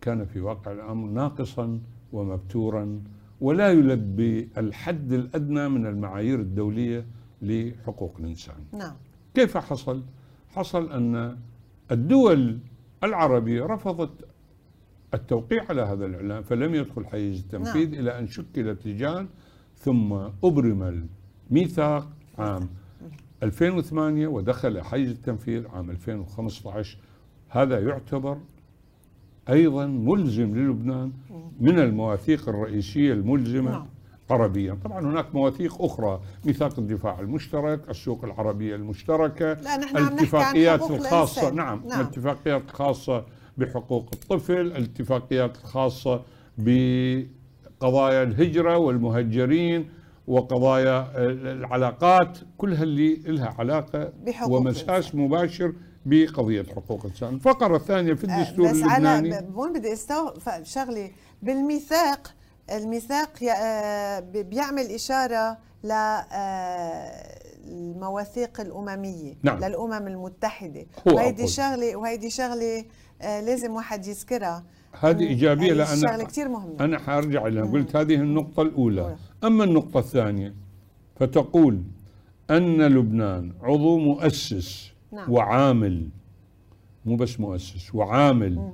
كان 0.00 0.24
في 0.24 0.40
واقع 0.40 0.72
الأمر 0.72 1.08
ناقصا 1.08 1.80
ومبتورا 2.12 3.02
ولا 3.40 3.70
يلبي 3.70 4.48
الحد 4.58 5.12
الأدنى 5.12 5.68
من 5.68 5.86
المعايير 5.86 6.40
الدولية 6.40 7.06
لحقوق 7.42 8.16
الإنسان 8.20 8.56
نعم 8.72 8.94
كيف 9.34 9.56
حصل؟ 9.56 10.02
حصل 10.48 10.92
أن 10.92 11.38
الدول 11.90 12.58
العربية 13.04 13.62
رفضت 13.62 14.28
التوقيع 15.14 15.64
على 15.68 15.82
هذا 15.82 16.06
الإعلان 16.06 16.42
فلم 16.42 16.74
يدخل 16.74 17.06
حيز 17.06 17.40
التنفيذ 17.40 17.90
نعم. 17.90 18.00
إلى 18.00 18.18
أن 18.18 18.26
شكلت 18.26 18.86
لجان 18.86 19.28
ثم 19.76 20.12
أبرم 20.44 21.06
الميثاق 21.50 22.08
عام 22.38 22.68
2008 23.44 24.26
ودخل 24.26 24.82
حيز 24.82 25.10
التنفيذ 25.10 25.66
عام 25.68 25.90
2015 25.90 26.98
هذا 27.48 27.80
يعتبر 27.80 28.38
أيضا 29.48 29.86
ملزم 29.86 30.54
للبنان 30.54 31.12
من 31.60 31.78
المواثيق 31.78 32.48
الرئيسية 32.48 33.12
الملزمة 33.12 33.70
نعم. 33.70 33.86
عربيا 34.30 34.78
طبعا 34.84 35.00
هناك 35.00 35.34
مواثيق 35.34 35.82
أخرى 35.82 36.20
ميثاق 36.44 36.78
الدفاع 36.78 37.20
المشترك 37.20 37.90
السوق 37.90 38.24
العربية 38.24 38.76
المشتركة 38.76 39.52
لا 39.52 39.76
نحن 39.76 39.96
عن 39.96 40.02
الاتفاقيات 40.02 40.80
حقوق 40.80 40.92
الخاصة 40.98 41.40
الإنسان. 41.42 41.56
نعم, 41.56 41.82
نعم. 41.88 42.00
الاتفاقيات 42.00 42.62
الخاصة 42.70 43.24
بحقوق 43.58 44.10
الطفل 44.12 44.60
الاتفاقيات 44.60 45.56
الخاصة 45.56 46.22
بقضايا 46.58 48.22
الهجرة 48.22 48.76
والمهجرين 48.78 49.88
وقضايا 50.26 51.08
العلاقات 51.52 52.38
كلها 52.58 52.82
اللي 52.82 53.14
لها 53.14 53.54
علاقة 53.58 54.12
بحقوق 54.26 54.58
ومساس. 54.60 55.14
مباشر 55.14 55.72
بقضية 56.06 56.62
حقوق 56.62 57.00
الإنسان 57.04 57.34
الفقرة 57.34 57.76
الثانية 57.76 58.14
في 58.14 58.24
الدستور 58.24 58.66
آه، 58.68 58.70
بس 58.70 58.76
اللبناني 58.76 59.34
على 59.34 59.46
ب- 59.46 59.52
هون 59.56 59.72
بدي 59.72 59.92
استوقف 59.92 60.62
شغله 60.62 61.10
بالميثاق 61.42 62.34
الميثاق 62.72 63.30
آه، 63.58 64.20
بيعمل 64.20 64.82
إشارة 64.86 65.58
ل 65.84 65.90
آه، 65.92 67.34
المواثيق 67.68 68.60
الأممية 68.60 69.34
نعم. 69.42 69.58
للأمم 69.64 70.06
المتحدة 70.06 70.86
هو 71.08 71.14
وهيدي. 71.16 71.46
شغله 71.46 71.96
وهيدي 71.96 72.30
شغله 72.30 72.84
آه، 73.22 73.40
لازم 73.40 73.72
واحد 73.72 74.06
يذكرها 74.06 74.64
هذه 75.00 75.20
إيجابية 75.20 75.66
هي 75.72 75.74
لأن 75.74 75.96
شغله 75.96 76.24
كثير 76.24 76.48
مهمة 76.48 76.84
أنا 76.84 76.98
حارجع 76.98 77.46
لها 77.46 77.64
قلت 77.72 77.96
هذه 77.96 78.14
النقطة 78.14 78.62
الأولى 78.62 79.00
أولى. 79.02 79.16
أما 79.44 79.64
النقطة 79.64 79.98
الثانية 80.00 80.54
فتقول 81.16 81.82
أن 82.50 82.82
لبنان 82.82 83.52
عضو 83.62 83.98
مؤسس 83.98 84.92
نعم. 85.12 85.32
وعامل 85.32 86.08
مو 87.04 87.16
بس 87.16 87.40
مؤسس 87.40 87.94
وعامل 87.94 88.70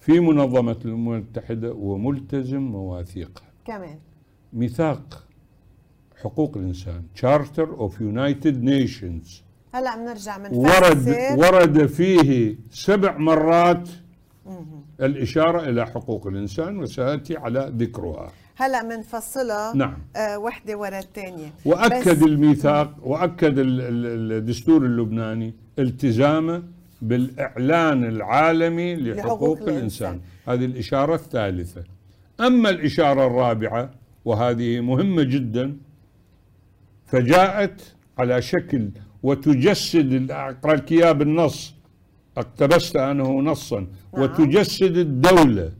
في 0.00 0.20
منظمة 0.20 0.76
الأمم 0.84 1.12
المتحدة 1.12 1.72
وملتزم 1.72 2.60
مواثيقها. 2.62 3.48
كمان. 3.64 3.98
ميثاق 4.52 5.24
حقوق 6.22 6.56
الإنسان 6.56 7.02
Charter 7.20 7.68
of 7.78 7.92
United 8.00 8.64
Nations. 8.64 9.42
هلا 9.74 9.96
بنرجع 9.96 10.38
من 10.38 10.54
ورد 10.56 11.16
ورد 11.38 11.86
فيه 11.86 12.56
سبع 12.70 13.18
مرات. 13.18 13.88
الإشارة 15.00 15.68
إلى 15.68 15.86
حقوق 15.86 16.26
الإنسان 16.26 16.78
وسأتي 16.78 17.36
على 17.36 17.72
ذكرها. 17.76 18.32
هلا 18.56 18.82
بنفصلها 18.82 19.76
نعم. 19.76 19.98
آه 20.16 20.38
وحدة 20.38 20.76
ورا 20.78 20.98
الثانية 20.98 21.52
وأكد 21.64 22.22
الميثاق 22.22 22.94
وأكد 23.02 23.54
الدستور 23.58 24.86
اللبناني 24.86 25.54
التزامه 25.78 26.62
بالإعلان 27.02 28.04
العالمي 28.04 28.96
لحقوق, 28.96 29.26
لحقوق 29.26 29.58
الإنسان. 29.58 30.08
الإنسان. 30.08 30.20
هذه 30.48 30.64
الإشارة 30.64 31.14
الثالثة. 31.14 31.84
أما 32.40 32.70
الإشارة 32.70 33.26
الرابعة 33.26 33.90
وهذه 34.24 34.80
مهمة 34.80 35.22
جدا 35.22 35.76
فجاءت 37.06 37.94
على 38.18 38.42
شكل 38.42 38.90
وتجسد 39.22 40.30
أقرأ 40.30 40.74
لك 40.74 40.92
بالنص 40.92 41.74
اقتبست 42.36 42.96
أنه 42.96 43.40
نصا. 43.40 43.80
نعم. 43.80 44.22
وتجسد 44.22 44.96
الدولة. 44.96 45.72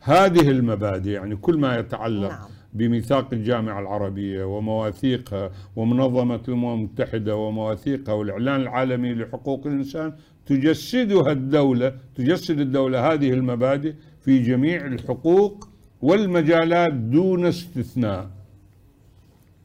هذه 0.00 0.50
المبادئ 0.50 1.10
يعني 1.10 1.36
كل 1.36 1.58
ما 1.58 1.78
يتعلق 1.78 2.30
نعم. 2.30 2.48
بميثاق 2.72 3.28
الجامعة 3.32 3.80
العربية 3.80 4.44
ومواثيقها 4.44 5.50
ومنظمة 5.76 6.40
الأمم 6.48 6.74
المتحدة 6.74 7.36
ومواثيقها 7.36 8.14
والإعلان 8.14 8.60
العالمي 8.60 9.14
لحقوق 9.14 9.66
الإنسان 9.66 10.12
تجسدها 10.46 11.32
الدولة 11.32 11.94
تجسد 12.14 12.60
الدولة 12.60 13.12
هذه 13.12 13.30
المبادئ 13.30 13.94
في 14.20 14.42
جميع 14.42 14.86
الحقوق 14.86 15.68
والمجالات 16.02 16.92
دون 16.92 17.46
استثناء 17.46 18.30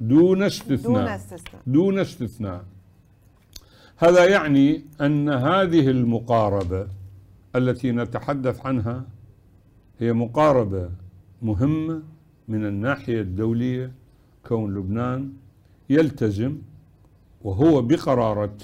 دون 0.01 0.43
استثناء 0.43 1.03
دون 1.03 1.07
استثناء, 1.07 1.61
دون 1.67 1.99
استثناء. 1.99 2.63
هذا 3.97 4.25
يعني 4.25 4.81
أن 5.01 5.29
هذه 5.29 5.89
المقاربة 5.89 6.87
التي 7.55 7.91
نتحدث 7.91 8.65
عنها 8.65 9.03
هي 9.99 10.13
مقاربة 10.13 10.89
مهمة 11.41 12.01
من 12.47 12.65
الناحية 12.65 13.21
الدولية 13.21 13.91
كون 14.47 14.75
لبنان 14.75 15.33
يلتزم 15.89 16.57
وهو 17.43 17.81
بقرارة 17.81 18.57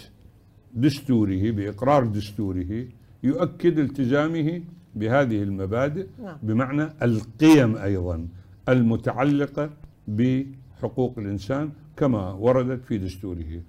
دستوره 0.73 1.51
بإقرار 1.51 2.05
دستوره 2.05 2.85
يؤكد 3.23 3.79
التزامه 3.79 4.61
بهذه 4.95 5.43
المبادئ 5.43 6.07
نعم. 6.23 6.37
بمعنى 6.43 6.89
القيم 7.01 7.75
أيضا 7.75 8.27
المتعلقة 8.69 9.69
بحقوق 10.07 11.13
الإنسان 11.17 11.69
كما 11.97 12.31
وردت 12.31 12.85
في 12.85 12.97
دستوره 12.97 13.61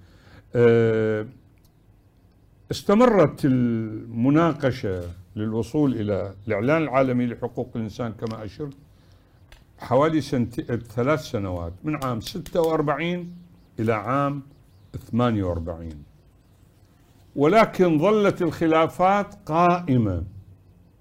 آه، 0.55 1.27
استمرت 2.71 3.45
المناقشة 3.45 5.03
للوصول 5.37 5.95
إلى 6.01 6.35
الإعلان 6.47 6.83
العالمي 6.83 7.27
لحقوق 7.27 7.71
الإنسان 7.77 8.13
كما 8.13 8.45
أشرت 8.45 8.75
حوالي 9.79 10.21
سنت... 10.21 10.61
ثلاث 10.83 11.21
سنوات 11.21 11.73
من 11.85 12.05
عام 12.05 12.21
46 12.21 13.35
إلى 13.81 13.93
عام 13.93 14.43
48 15.11 15.91
ولكن 17.37 17.99
ظلت 17.99 18.43
الخلافات 18.43 19.35
قائمة 19.47 20.25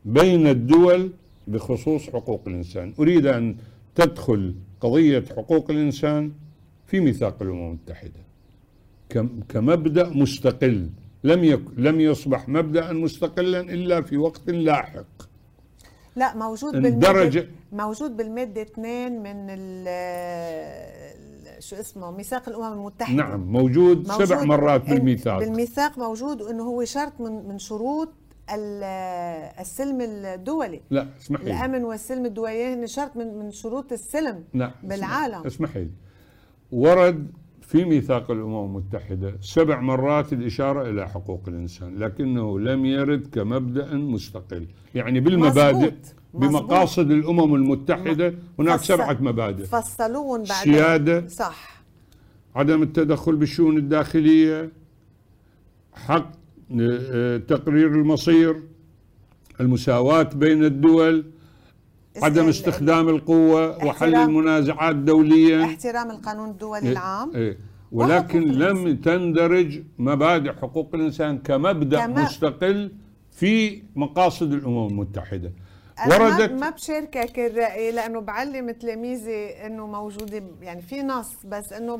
بين 0.06 0.48
الدول 0.48 1.12
بخصوص 1.48 2.10
حقوق 2.10 2.44
الإنسان. 2.48 2.94
أريد 3.00 3.26
أن 3.26 3.56
تدخل 3.96 4.56
قضية 4.82 5.24
حقوق 5.38 5.72
الإنسان 5.72 6.32
في 6.88 7.00
ميثاق 7.00 7.42
الأمم 7.42 7.68
المتحدة. 7.68 8.22
كمبدأ 9.50 10.10
مستقل 10.10 10.90
لم 11.24 11.44
يك 11.44 11.62
لم 11.78 12.00
يصبح 12.00 12.50
مبدأ 12.50 12.94
مستقلا 12.94 13.60
إلا 13.60 14.02
في 14.02 14.18
وقت 14.18 14.50
لاحق. 14.50 15.32
لا 16.16 16.36
موجود 16.36 16.74
بالمادة 16.74 17.48
موجود 17.72 18.18
بالمادة 18.18 18.62
2 18.62 19.24
من 19.24 19.48
شو 21.60 21.76
اسمه 21.76 22.12
ميثاق 22.12 22.50
الأمم 22.50 22.74
المتحدة. 22.74 23.16
نعم 23.16 23.40
موجود, 23.40 24.08
موجود 24.08 24.26
سبع 24.26 24.44
مرات 24.44 24.90
بالميثاق. 24.90 25.40
بالميثاق 25.40 25.98
موجود 25.98 26.42
انه 26.42 26.64
هو 26.64 26.86
شرط 26.86 27.14
من 27.20 27.48
من 27.48 27.60
شروط 27.60 28.10
السلم 29.60 30.02
الدولي. 30.02 30.82
لا 30.90 31.08
اسمحي 31.22 31.44
لي. 31.44 31.52
الأمن 31.52 31.84
والسلم 31.84 32.26
الدولي 32.26 32.74
هن 32.74 32.88
شرط 32.88 33.18
من 33.18 33.40
من 33.40 33.52
شروط 33.52 33.92
السلم 33.92 34.44
لا 34.54 34.72
بالعالم. 34.84 35.46
اسمحي 35.46 35.80
لي. 35.80 35.92
ورد 36.72 37.32
في 37.72 37.86
ميثاق 37.86 38.32
الأمم 38.32 38.66
المتحدة 38.66 39.34
سبع 39.42 39.80
مرات 39.80 40.34
الإشارة 40.34 40.90
إلى 40.90 41.10
حقوق 41.10 41.44
الإنسان 41.48 41.98
لكنه 42.00 42.60
لم 42.60 42.86
يرد 42.86 43.28
كمبدأ 43.28 43.94
مستقل. 43.96 44.68
يعني 44.96 45.20
بالمبادئ 45.20 45.76
مزبوط. 45.78 46.16
بمقاصد 46.34 47.12
الأمم 47.12 47.56
المتحدة 47.56 48.34
هناك 48.60 48.80
فصل 48.80 48.86
سبعة 48.86 49.18
مبادئ. 49.22 49.64
فصلوهم 49.64 50.44
بعد 50.44 50.64
سيادة 50.64 51.28
صح. 51.28 51.82
عدم 52.56 52.84
التدخل 52.84 53.36
بالشؤون 53.36 53.78
الداخلية 53.78 54.72
حق 55.94 56.32
آه، 56.82 57.38
تقرير 57.38 57.88
المصير 57.88 58.64
المساواة 59.62 60.24
بين 60.24 60.64
الدول 60.64 61.26
عدم 62.18 62.48
استخدام 62.48 63.10
القوة 63.10 63.86
وحل 63.86 64.16
المنازعات 64.16 64.96
دوليا. 64.96 65.64
احترام 65.64 66.12
القانون 66.12 66.50
الدولي 66.50 66.86
إيه 66.86 66.92
العام. 66.92 67.32
إيه. 67.36 67.58
ولكن 67.92 68.42
لم 68.42 68.96
تندرج 68.96 69.82
مبادئ 70.00 70.52
حقوق 70.52 70.90
الإنسان 70.94 71.38
كمبدأ 71.38 72.00
كما 72.06 72.24
مستقل 72.24 72.92
في 73.32 73.84
مقاصد 73.96 74.54
الأمم 74.54 74.88
المتحدة. 74.88 75.52
وردت 76.08 76.52
ما 76.52 76.70
بشاركك 76.70 77.40
الرأي 77.40 77.92
لأنه 77.92 78.20
بعلم 78.20 78.72
تلاميذي 78.72 79.50
إنه 79.66 79.88
موجودة 79.88 80.44
يعني 80.62 80.82
في 80.82 81.02
نص 81.02 81.34
بس 81.46 81.74
إنه 81.74 82.00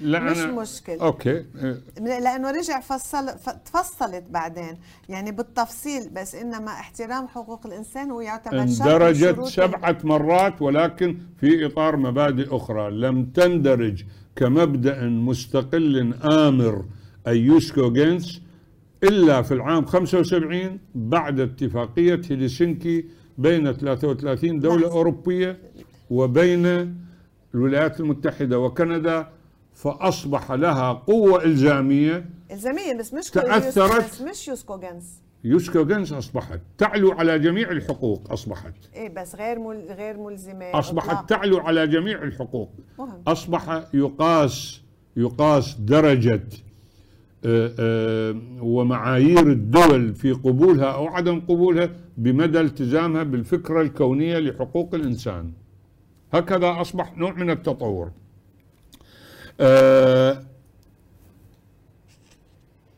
لا 0.00 0.20
مش 0.20 0.38
مشكل 0.38 0.98
أوكي. 0.98 1.44
لأنه 2.00 2.50
رجع 2.50 2.80
فصل 2.80 3.26
تفصلت 3.64 4.24
بعدين 4.30 4.78
يعني 5.08 5.32
بالتفصيل 5.32 6.08
بس 6.08 6.34
إنما 6.34 6.70
احترام 6.70 7.28
حقوق 7.28 7.66
الإنسان 7.66 8.10
هو 8.10 8.20
يعتبر 8.20 8.66
شرط 8.66 8.80
اندرجت 8.82 9.44
سبعة 9.44 9.98
مرات 10.04 10.62
ولكن 10.62 11.18
في 11.40 11.66
إطار 11.66 11.96
مبادئ 11.96 12.56
أخرى. 12.56 12.90
لم 12.90 13.24
تندرج 13.24 14.04
كمبدأ 14.36 15.04
مستقل 15.04 16.14
آمر 16.24 16.84
أي 17.26 17.38
jus 17.38 17.92
cogens 17.92 18.42
إلا 19.04 19.42
في 19.42 19.54
العام 19.54 19.84
75 19.84 20.78
بعد 20.94 21.40
اتفاقية 21.40 22.20
هيلسنكي 22.30 23.04
بين 23.38 23.72
33 23.72 24.60
دولة 24.60 24.80
نعم. 24.82 24.90
أوروبية 24.90 25.58
وبين 26.10 26.96
الولايات 27.54 28.00
المتحدة 28.00 28.58
وكندا 28.58 29.28
فأصبح 29.74 30.52
لها 30.52 30.92
قوة 30.92 31.44
إلزامية. 31.44 32.30
إلزامية 32.50 32.98
بس 32.98 33.14
مش 33.14 33.30
تأثرت. 33.30 34.04
بس 34.04 34.20
مش 34.20 34.48
jus 34.48 34.76
cogens. 34.76 35.22
jus 35.44 35.84
cogens 35.84 36.12
أصبحت. 36.12 36.60
تعلو 36.78 37.12
على 37.12 37.38
جميع 37.38 37.70
الحقوق 37.70 38.32
أصبحت. 38.32 38.74
إيه 38.94 39.08
بس 39.08 39.34
غير 39.34 39.58
مل 39.58 39.86
غير 39.90 40.16
ملزمة 40.16 40.78
أصبحت 40.78 41.08
أطلاق. 41.08 41.26
تعلو 41.26 41.58
على 41.58 41.86
جميع 41.86 42.22
الحقوق. 42.22 42.70
مهم. 42.98 43.22
أصبح 43.26 43.84
يقاس 43.94 44.80
يقاس 45.16 45.74
درجة 45.74 46.42
ومعايير 48.60 49.46
الدول 49.46 50.14
في 50.14 50.32
قبولها 50.32 50.92
أو 50.92 51.06
عدم 51.06 51.40
قبولها 51.40 51.90
بمدى 52.16 52.60
التزامها 52.60 53.22
بالفكرة 53.22 53.82
الكونية 53.82 54.38
لحقوق 54.38 54.94
الإنسان. 54.94 55.52
هكذا 56.32 56.80
أصبح 56.80 57.18
نوع 57.18 57.32
من 57.32 57.50
التطور. 57.50 58.10
آه، 59.60 60.42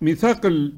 ميثاق 0.00 0.46
ال 0.46 0.72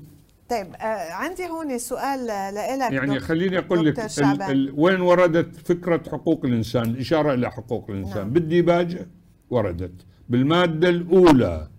طيب 0.50 0.66
آه 0.74 1.12
عندي 1.12 1.48
هون 1.48 1.78
سؤال 1.78 2.26
لك 2.26 2.92
يعني 2.92 3.20
خليني 3.20 3.58
أقول 3.58 3.86
لك 3.86 3.98
ال 3.98 4.42
ال 4.42 4.72
وين 4.76 5.00
وردت 5.00 5.56
فكرة 5.56 6.02
حقوق 6.10 6.44
الإنسان 6.44 6.82
الاشاره 6.82 7.34
إلى 7.34 7.50
حقوق 7.50 7.90
الإنسان 7.90 8.16
نعم. 8.16 8.30
بالديباجه 8.30 9.08
وردت 9.50 10.06
بالمادة 10.28 10.88
الأولى 10.88 11.69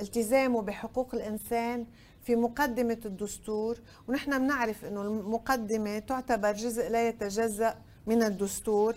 التزامه 0.00 0.62
بحقوق 0.62 1.14
الإنسان 1.14 1.86
في 2.24 2.36
مقدمة 2.36 2.98
الدستور 3.04 3.78
ونحن 4.08 4.38
بنعرف 4.38 4.84
إنه 4.84 5.02
المقدمة 5.02 5.98
تعتبر 5.98 6.52
جزء 6.52 6.88
لا 6.88 7.08
يتجزأ 7.08 7.74
من 8.06 8.22
الدستور 8.22 8.96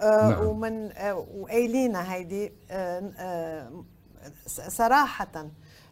آه 0.00 0.30
نعم. 0.30 0.46
ومن 0.46 0.92
آه 0.92 1.14
وقايلينها 1.14 2.14
هيدي 2.14 2.52
آه 2.70 3.12
آه 3.18 3.84
صراحة 4.68 5.46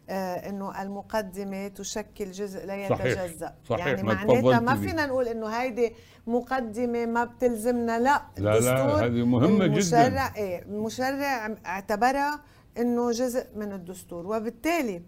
إنه 0.09 0.81
المقدمة 0.81 1.67
تشكل 1.67 2.31
جزء 2.31 2.65
لا 2.65 2.85
يتجزأ. 2.85 3.55
صحيح. 3.69 3.87
يعني 3.87 4.03
معناتها 4.03 4.59
ما 4.59 4.75
فينا 4.75 5.05
نقول 5.05 5.27
إنه 5.27 5.47
هيدي 5.47 5.93
مقدمة 6.27 7.05
ما 7.05 7.23
بتلزمنا. 7.23 7.99
لا 7.99 8.21
لا 8.37 8.59
لا 8.59 9.05
هذه 9.05 9.25
مهمة 9.25 9.65
المشرع 9.65 10.07
جدا 10.07 10.35
إيه 10.35 10.61
المشرع 10.61 11.55
اعتبرها 11.65 12.41
إنه 12.77 13.11
جزء 13.11 13.45
من 13.55 13.73
الدستور. 13.73 14.27
وبالتالي 14.27 15.01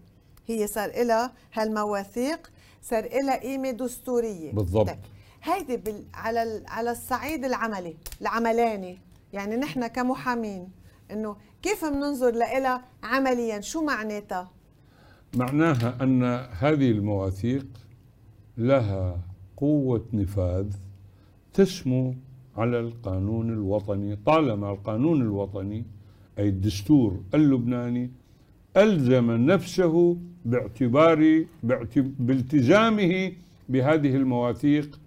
هي 0.46 0.66
صار 0.66 1.04
لها 1.04 1.32
هالمواثيق 1.54 2.50
صار 2.82 3.08
لها 3.22 3.36
قيمة 3.36 3.70
دستورية. 3.70 4.52
بالضبط. 4.52 4.86
طيب. 4.86 4.98
هيدي 5.42 5.76
بال... 5.76 6.04
على 6.14 6.62
على 6.68 6.90
الصعيد 6.90 7.44
العملي 7.44 7.96
العملاني. 8.20 8.98
يعني 9.32 9.56
نحن 9.56 9.86
كمحامين 9.86 10.70
إنه 11.10 11.36
كيف 11.62 11.84
بننظر 11.84 12.30
لها 12.30 12.84
عمليا؟ 13.02 13.60
شو 13.60 13.84
معناتها؟ 13.84 14.57
معناها 15.36 16.02
أن 16.02 16.22
هذه 16.58 16.90
المواثيق 16.90 17.66
لها 18.58 19.20
قوة 19.56 20.04
نفاذ 20.12 20.66
تسمو 21.52 22.14
على 22.56 22.80
القانون 22.80 23.52
الوطني 23.52 24.16
طالما 24.16 24.70
القانون 24.70 25.20
الوطني 25.22 25.84
أي 26.38 26.48
الدستور 26.48 27.20
اللبناني 27.34 28.10
ألزم 28.76 29.30
نفسه 29.30 30.16
باعتبار 30.44 31.44
بالتزامه 32.18 33.32
بهذه 33.68 34.16
المواثيق 34.16 35.00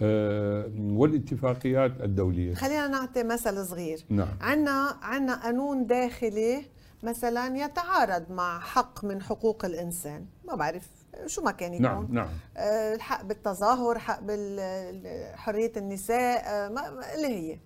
آه، 0.00 0.70
والاتفاقيات 0.78 2.00
الدولية. 2.00 2.54
خلينا 2.54 2.88
نعطي 2.88 3.22
مثل 3.22 3.66
صغير. 3.66 3.98
نعم. 4.10 4.28
عندنا 4.40 4.96
عندنا 5.02 5.42
قانون 5.42 5.86
داخلي 5.86 6.62
مثلا 7.02 7.56
يتعارض 7.58 8.32
مع 8.32 8.60
حق 8.60 9.04
من 9.04 9.22
حقوق 9.22 9.64
الإنسان. 9.64 10.26
ما 10.44 10.54
بعرف 10.54 10.88
شو 11.26 11.42
ما 11.42 11.50
كان 11.50 11.74
يكون. 11.74 11.86
نعم. 11.86 12.08
نعم 12.10 12.28
آه، 12.56 12.94
الحق 12.94 13.24
بالتظاهر 13.24 13.98
حق 13.98 14.20
بحريه 14.22 15.72
النساء 15.76 16.42
آه، 16.46 16.66
اللي 17.14 17.28
هي. 17.28 17.58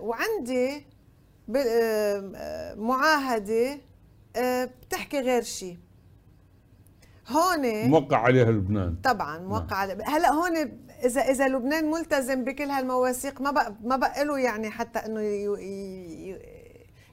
وعندي 0.00 0.86
معاهدة 2.76 3.78
بتحكي 4.64 5.20
غير 5.20 5.42
شيء 5.42 5.78
هون 7.28 7.88
موقع 7.90 8.16
عليها 8.16 8.50
لبنان. 8.50 8.96
طبعا 9.04 9.38
نعم. 9.38 9.48
موقع 9.48 9.76
على 9.76 10.04
هلأ 10.04 10.32
هون 10.32 10.56
اذا 11.04 11.20
إذا 11.20 11.48
لبنان 11.48 11.90
ملتزم 11.90 12.44
بكل 12.44 12.64
هالمواثيق 12.64 13.40
ما 13.40 13.50
بقى 13.50 13.74
ما 13.84 13.96
بقى 13.96 14.24
له 14.24 14.38
يعني 14.38 14.70
حتى 14.70 14.98
إنه 14.98 15.20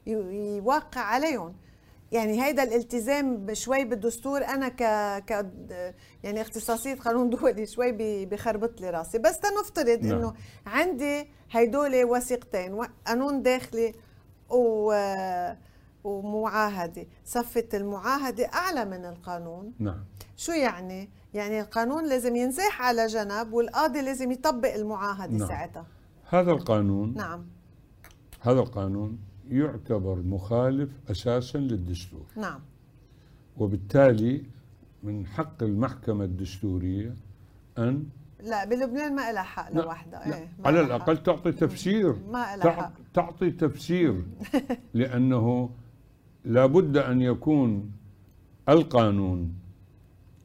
يوقع 0.07 1.01
عليهم. 1.01 1.55
يعني 2.11 2.43
هيدا 2.43 2.63
الالتزام 2.63 3.53
شوي 3.53 3.83
بالدستور 3.83 4.45
أنا 4.45 4.67
ك 4.67 4.83
ك 5.25 5.45
يعني 6.23 6.41
اختصاصية 6.41 6.95
قانون 6.95 7.29
دولي 7.29 7.65
شوي 7.65 8.25
بخربط 8.25 8.81
لي 8.81 8.89
راسي. 8.89 9.17
بس 9.17 9.39
تنفترض 9.39 10.03
نعم. 10.03 10.17
إنه 10.17 10.33
عندي 10.65 11.27
هيدول 11.51 12.03
وثيقتين 12.03 12.81
قانون 13.07 13.41
داخلي 13.41 13.93
و 14.49 14.93
ومعاهدة. 16.03 17.07
صفة 17.25 17.67
المعاهدة 17.73 18.45
أعلى 18.45 18.85
من 18.85 19.05
القانون. 19.05 19.73
نعم. 19.79 20.05
شو 20.37 20.51
يعني؟ 20.51 21.09
يعني 21.33 21.61
القانون 21.61 22.05
لازم 22.09 22.35
ينزاح 22.35 22.81
على 22.81 23.07
جنب 23.07 23.53
والقاضي 23.53 24.01
لازم 24.01 24.31
يطبق 24.31 24.73
المعاهدة 24.73 25.37
نعم. 25.37 25.47
ساعتها. 25.47 25.85
هذا 26.29 26.51
القانون 26.51 27.13
نعم. 27.13 27.45
هذا 28.41 28.59
القانون 28.59 29.19
يعتبر 29.49 30.21
مخالف 30.21 30.89
أساسا 31.11 31.57
للدستور. 31.57 32.25
نعم. 32.37 32.59
وبالتالي 33.57 34.43
من 35.03 35.25
حق 35.25 35.63
المحكمة 35.63 36.23
الدستورية 36.23 37.15
أن 37.77 38.05
لا 38.43 38.65
بلبنان 38.65 39.15
ما 39.15 39.31
لها 39.31 39.43
حق 39.43 39.73
لوحدها 39.73 40.35
إيه 40.35 40.49
على 40.65 40.81
الأقل 40.81 41.23
تعطي 41.23 41.51
تفسير. 41.51 42.15
ما 42.31 42.55
لها 42.57 42.71
حق. 42.71 42.93
تعطي 43.13 43.51
تفسير. 43.51 44.23
لأنه 44.93 45.69
لابد 46.45 46.97
أن 46.97 47.21
يكون 47.21 47.91
القانون 48.69 49.53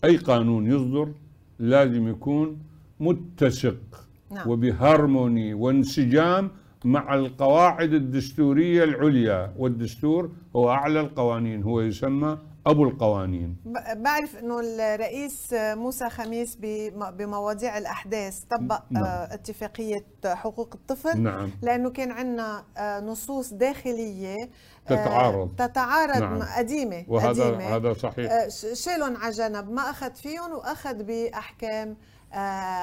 أي 0.05 0.17
قانون 0.17 0.67
يصدر 0.67 1.13
لازم 1.59 2.09
يكون 2.09 2.59
متسق. 3.01 4.09
نعم. 4.31 4.51
وبهارموني 4.51 5.55
وانسجام 5.55 6.51
مع 6.85 7.15
القواعد 7.15 7.93
الدستورية 7.93 8.85
العليا 8.85 9.55
والدستور 9.59 10.31
هو 10.57 10.71
أعلى 10.71 11.01
القوانين 11.01 11.63
هو 11.63 11.81
يسمى 11.81 12.39
أبو 12.67 12.85
القوانين 12.85 13.57
بعرف 13.97 14.37
إنه 14.37 14.61
الرئيس 14.61 15.49
موسى 15.53 16.11
خميس 16.11 16.59
بمواضيع 16.93 17.79
الأحداث 17.79 18.39
طبق 18.39 18.83
نعم. 18.91 19.05
آه، 19.05 19.35
اتفاقية 19.35 20.05
حقوق 20.27 20.75
الطفل 20.75 21.21
نعم. 21.21 21.51
لأنه 21.63 21.91
كان 21.91 22.11
عندنا 22.11 22.65
آه، 22.77 23.01
نصوص 23.01 23.53
داخلية 23.53 24.35
آه، 24.35 24.49
تتعارض 24.87 25.55
تتعارض 25.59 26.23
نعم. 26.23 26.43
قديمة 26.43 27.05
وهذا 27.09 27.45
قديمة. 27.45 27.77
هذا 27.77 27.93
صحيح 27.93 28.49
شالهم 28.73 29.17
على 29.17 29.33
جنب 29.33 29.71
ما 29.71 29.91
أخذ 29.91 30.15
فيهم 30.15 30.53
وأخذ 30.53 31.03
بأحكام 31.03 31.97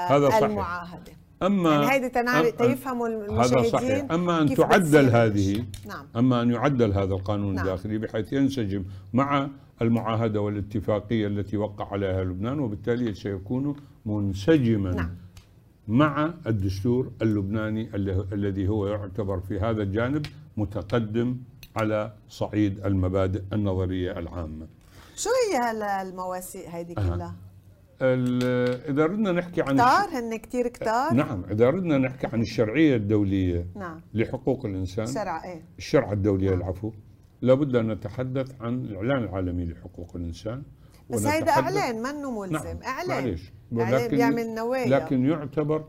هذا 0.09 0.29
صحيح. 0.29 1.24
أما 1.43 1.71
يعني 1.71 1.91
هيدي 1.91 2.09
تنعرف 2.09 2.61
المشاهدين 3.11 3.57
هذا 3.57 3.69
صحيح 3.69 4.11
أما 4.11 4.41
أن 4.41 4.55
تعدل 4.55 5.09
هذه 5.09 5.65
نعم. 5.87 6.05
أما 6.15 6.41
أن 6.41 6.51
يعدل 6.51 6.93
هذا 6.93 7.13
القانون 7.13 7.55
نعم. 7.55 7.65
الداخلي 7.65 7.97
بحيث 7.97 8.33
ينسجم 8.33 8.83
مع 9.13 9.49
المعاهدة 9.81 10.41
والاتفاقية 10.41 11.27
التي 11.27 11.57
وقع 11.57 11.91
عليها 11.91 12.23
لبنان 12.23 12.59
وبالتالي 12.59 13.13
سيكون 13.13 13.75
منسجما 14.05 14.91
نعم. 14.91 15.15
مع 15.87 16.33
الدستور 16.47 17.11
اللبناني 17.21 17.89
الذي 18.33 18.67
هو 18.67 18.87
يعتبر 18.87 19.39
في 19.39 19.59
هذا 19.59 19.83
الجانب 19.83 20.25
متقدم 20.57 21.37
على 21.75 22.11
صعيد 22.29 22.85
المبادئ 22.85 23.41
النظرية 23.53 24.19
العامة. 24.19 24.67
شو 25.15 25.29
هي 25.29 25.71
المواثيق 26.01 26.69
هذه 26.69 26.93
كلها؟ 26.93 27.35
إذا 28.01 29.05
ردنا 29.05 29.31
نحكي 29.31 29.61
عن 29.61 29.75
كتار 29.75 30.09
هن 30.11 30.35
كثير 30.35 30.67
كتار؟ 30.67 31.13
نعم 31.13 31.43
إذا 31.51 31.69
ردنا 31.69 31.97
نحكي 31.97 32.27
عن 32.27 32.41
الشرعية 32.41 32.95
الدولية 32.95 33.67
نعم. 33.75 34.01
لحقوق 34.13 34.65
الإنسان 34.65 35.05
الشرع 35.05 35.43
إيه. 35.43 35.61
الشرع 35.77 36.11
الدولي 36.11 36.45
نعم. 36.45 36.57
العفو 36.57 36.91
لابد 37.41 37.75
أن 37.75 37.91
نتحدث 37.91 38.61
عن 38.61 38.73
الإعلان 38.73 39.23
العالمي 39.23 39.65
لحقوق 39.65 40.15
الإنسان. 40.15 40.63
بس 41.09 41.25
هيدا 41.25 41.51
إعلان 41.51 41.95
منه 42.03 42.39
ملزم. 42.39 42.53
نعم. 42.53 42.81
إعلان. 42.83 43.23
معلش 43.23 43.51
إعلان 43.79 44.09
بيعمل 44.09 44.55
نوايا. 44.55 44.87
لكن 44.87 45.25
يعتبر 45.25 45.85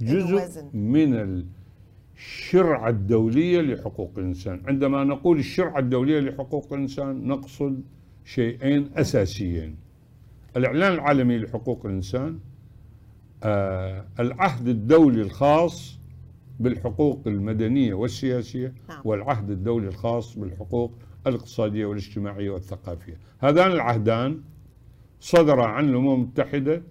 جزء 0.00 0.64
من 0.74 1.44
الشرعة 2.16 2.88
الدولية 2.88 3.60
لحقوق 3.60 4.12
الإنسان. 4.18 4.62
عندما 4.66 5.04
نقول 5.04 5.38
الشرعة 5.38 5.78
الدولية 5.78 6.20
لحقوق 6.20 6.72
الإنسان 6.72 7.26
نقصد 7.26 7.82
شيئين 8.24 8.90
أساسيين. 8.96 9.89
الإعلان 10.56 10.92
العالمي 10.92 11.38
لحقوق 11.38 11.86
الإنسان 11.86 12.38
آه 13.42 14.06
العهد 14.20 14.68
الدولي 14.68 15.22
الخاص 15.22 16.00
بالحقوق 16.60 17.22
المدنية 17.26 17.94
والسياسية 17.94 18.74
نعم. 18.88 19.00
والعهد 19.04 19.50
الدولي 19.50 19.88
الخاص 19.88 20.38
بالحقوق 20.38 20.92
الاقتصادية 21.26 21.86
والاجتماعية 21.86 22.50
والثقافية 22.50 23.18
هذان 23.38 23.72
العهدان 23.72 24.40
صدرا 25.20 25.66
عن 25.66 25.88
الأمم 25.88 26.14
المتحدة 26.14 26.82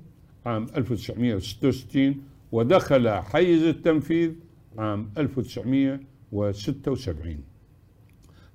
عام 0.45 0.67
1966 0.77 2.15
ودخل 2.51 3.09
حيز 3.09 3.63
التنفيذ 3.63 4.31
عام 4.77 5.11
1976 5.17 7.37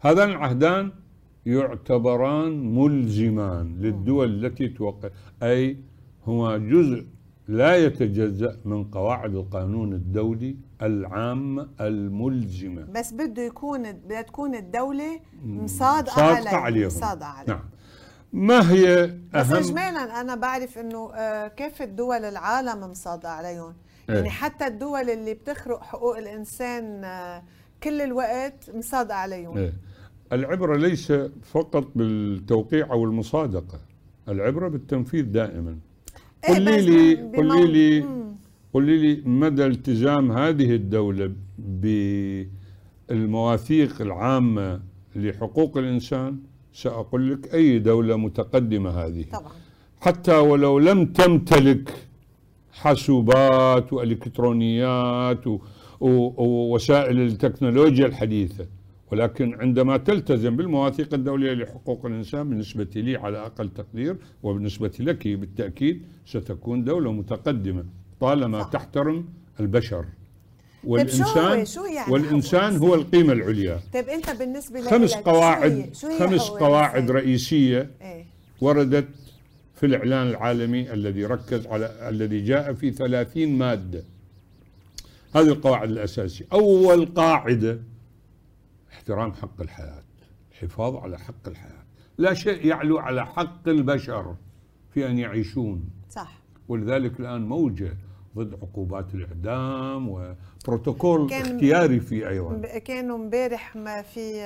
هذان 0.01 0.31
العهدان 0.31 0.93
يعتبران 1.47 2.75
ملزمان 2.75 3.77
للدول 3.81 4.45
التي 4.45 4.69
توقع 4.69 5.09
أي 5.43 5.77
هما 6.27 6.59
جزء 6.59 7.07
لا 7.49 7.77
يتجزأ 7.77 8.57
من 8.65 8.85
قواعد 8.85 9.35
القانون 9.35 9.93
الدولي 9.93 10.57
العام 10.83 11.69
الملزمة. 11.81 12.83
بس 12.95 13.13
بده 13.13 13.43
يكون 13.43 13.93
بدها 13.93 14.23
تكون 14.23 14.55
الدولة 14.55 15.21
مصادقة 15.47 16.15
صادقة 16.17 16.57
عليهم. 16.57 16.87
مصادقة 16.87 17.27
عليهم. 17.27 17.49
نعم. 17.57 17.65
ما 18.33 18.73
هي 18.73 19.05
أهم؟ 19.05 19.21
بس 19.35 19.53
إجمالا 19.53 20.21
أنا 20.21 20.35
بعرف 20.35 20.79
إنه 20.79 21.15
آه، 21.15 21.49
كافة 21.49 21.85
دول 21.85 22.25
العالم 22.25 22.91
مصادقة 22.91 23.29
عليهم؟ 23.33 23.75
يعني 24.09 24.23
إيه؟ 24.23 24.29
حتى 24.29 24.67
الدول 24.67 25.11
اللي 25.11 25.35
بتخرق 25.35 25.83
حقوق 25.83 26.17
الإنسان 26.19 27.05
آه، 27.05 27.43
كل 27.83 28.01
الوقت 28.01 28.71
مصادقة 28.75 29.15
عليهم. 29.15 29.59
إيه؟ 29.59 29.73
العبرة 30.33 30.77
ليس 30.77 31.13
فقط 31.43 31.89
بالتوقيع 31.95 32.93
أو 32.93 33.05
المصادقة 33.05 33.81
العبرة 34.29 34.69
بالتنفيذ 34.69 35.23
دائما. 35.25 35.79
إيه 36.49 36.55
قولي 36.55 36.81
لي 36.81 37.15
قولي 37.37 37.67
لي 37.67 38.05
قولي 38.75 38.97
لي 38.97 39.23
مدى 39.25 39.67
التزام 39.67 40.33
هذه 40.33 40.75
الدولة 40.75 41.33
بالمواثيق 43.09 44.03
العامة 44.03 44.81
لحقوق 45.17 45.79
الإنسان؟ 45.79 46.39
سأقول 46.73 47.33
لك 47.33 47.55
أي 47.55 47.79
دولة 47.79 48.17
متقدمة 48.17 48.91
هذه. 48.91 49.25
طبعا. 49.33 49.53
حتى 50.01 50.37
ولو 50.37 50.79
لم 50.79 51.07
تمتلك 51.07 51.95
حاسوبات 52.73 53.93
وإلكترونيات 53.93 55.45
ووسائل 56.01 57.21
التكنولوجيا 57.21 58.07
الحديثة 58.07 58.67
ولكن 59.13 59.55
عندما 59.61 59.97
تلتزم 59.97 60.57
بالمواثيق 60.57 61.15
الدولية 61.15 61.53
لحقوق 61.53 62.07
الإنسان 62.07 62.49
بالنسبة 62.49 62.89
لي 62.95 63.17
على 63.17 63.39
أقل 63.39 63.71
تقدير 63.71 64.17
وبالنسبة 64.43 64.93
لك 65.01 65.29
بالتأكيد 65.29 66.03
ستكون 66.27 66.85
دولة 66.85 67.13
متقدمة 67.13 67.85
طالما 68.21 68.63
صح. 68.63 68.69
تحترم 68.69 69.25
البشر. 69.61 70.05
والإنسان 70.85 71.65
شو 71.65 71.85
يعني 71.85 72.13
والإنسان 72.13 72.77
هو 72.77 72.95
القيمة 72.95 73.33
العليا. 73.33 73.81
طيب 73.95 74.09
أنت 74.09 74.31
بالنسبة 74.31 74.81
لك 74.81 74.89
خمس 74.89 75.15
قواعد 75.15 75.91
شو 75.95 76.07
هي 76.07 76.19
خمس 76.19 76.49
قواعد 76.49 77.11
رئيسية 77.11 77.91
إيه؟ 78.03 78.25
وردت 78.61 79.09
في 79.75 79.87
الإعلان 79.87 80.27
العالمي 80.27 80.93
الذي 80.93 81.25
ركز 81.25 81.67
على 81.67 82.09
الذي 82.09 82.41
جاء 82.41 82.73
في 82.73 82.91
ثلاثين 82.91 83.59
مادة. 83.59 84.05
هذه 85.35 85.49
القواعد 85.49 85.91
الأساسية. 85.91 86.45
أول 86.53 87.07
قاعدة 87.07 87.79
احترام 88.95 89.33
حق 89.33 89.61
الحياة 89.61 90.03
الحفاظ 90.53 90.97
على 90.97 91.19
حق 91.19 91.49
الحياة. 91.49 91.85
لا 92.19 92.35
شيء 92.35 92.67
يعلو 92.67 92.99
على 92.99 93.27
حق 93.27 93.69
البشر 93.69 94.37
في 94.91 95.07
أن 95.11 95.19
يعيشون. 95.19 95.85
صح. 96.11 96.33
ولذلك 96.69 97.21
الآن 97.21 97.49
موجة 97.49 97.97
ضد 98.37 98.55
عقوبات 98.55 99.15
الإعدام 99.15 100.09
وبروتوكول 100.09 101.33
اختياري 101.33 102.01
في 102.01 102.29
أيضا. 102.29 102.79
كانوا 102.79 103.17
امبارح 103.17 103.77
ما 103.77 104.03
في 104.03 104.37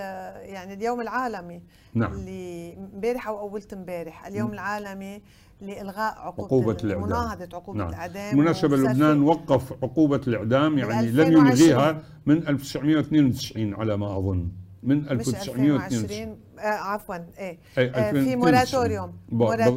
يعني 0.42 0.74
اليوم 0.74 1.00
العالمي 1.00 1.62
نعم. 1.94 2.12
اللي 2.12 2.74
امبارح 2.76 3.28
أو 3.28 3.40
أولت 3.40 3.72
امبارح 3.72 4.26
اليوم 4.26 4.52
العالمي 4.52 5.22
لإلغاء 5.60 6.18
عقوبة, 6.18 6.44
عقوبة 6.44 6.76
الإعدام. 6.84 7.06
مناهضة 7.06 7.56
عقوبة 7.56 7.78
نعم. 7.78 7.88
الإعدام 7.88 8.30
بالمناسبة 8.36 8.76
لبنان 8.76 9.22
وقف 9.22 9.72
عقوبة 9.84 10.20
الإعدام 10.26 10.78
يعني 10.78 11.10
لم 11.10 11.32
يلغيها 11.32 12.02
من 12.26 12.48
1992 12.48 13.74
على 13.74 13.96
ما 13.96 14.18
أظن. 14.18 14.48
من 14.82 15.08
1992 15.08 16.36
آه 16.58 16.62
عفوا 16.62 17.16
إيه 17.38 17.58
آه 17.78 18.12
في 18.12 18.36
moratorium 18.36 19.12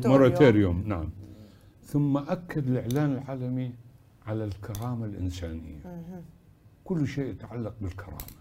moratorium. 0.05 0.83
نعم. 0.87 1.09
ثم 1.85 2.17
أكد 2.17 2.67
الإعلان 2.67 3.11
العالمي 3.13 3.71
على 4.27 4.43
الكرامة 4.43 5.05
الإنسانية. 5.05 5.79
كل 6.83 7.07
شيء 7.07 7.25
يتعلق 7.25 7.73
بالكرامة. 7.81 8.40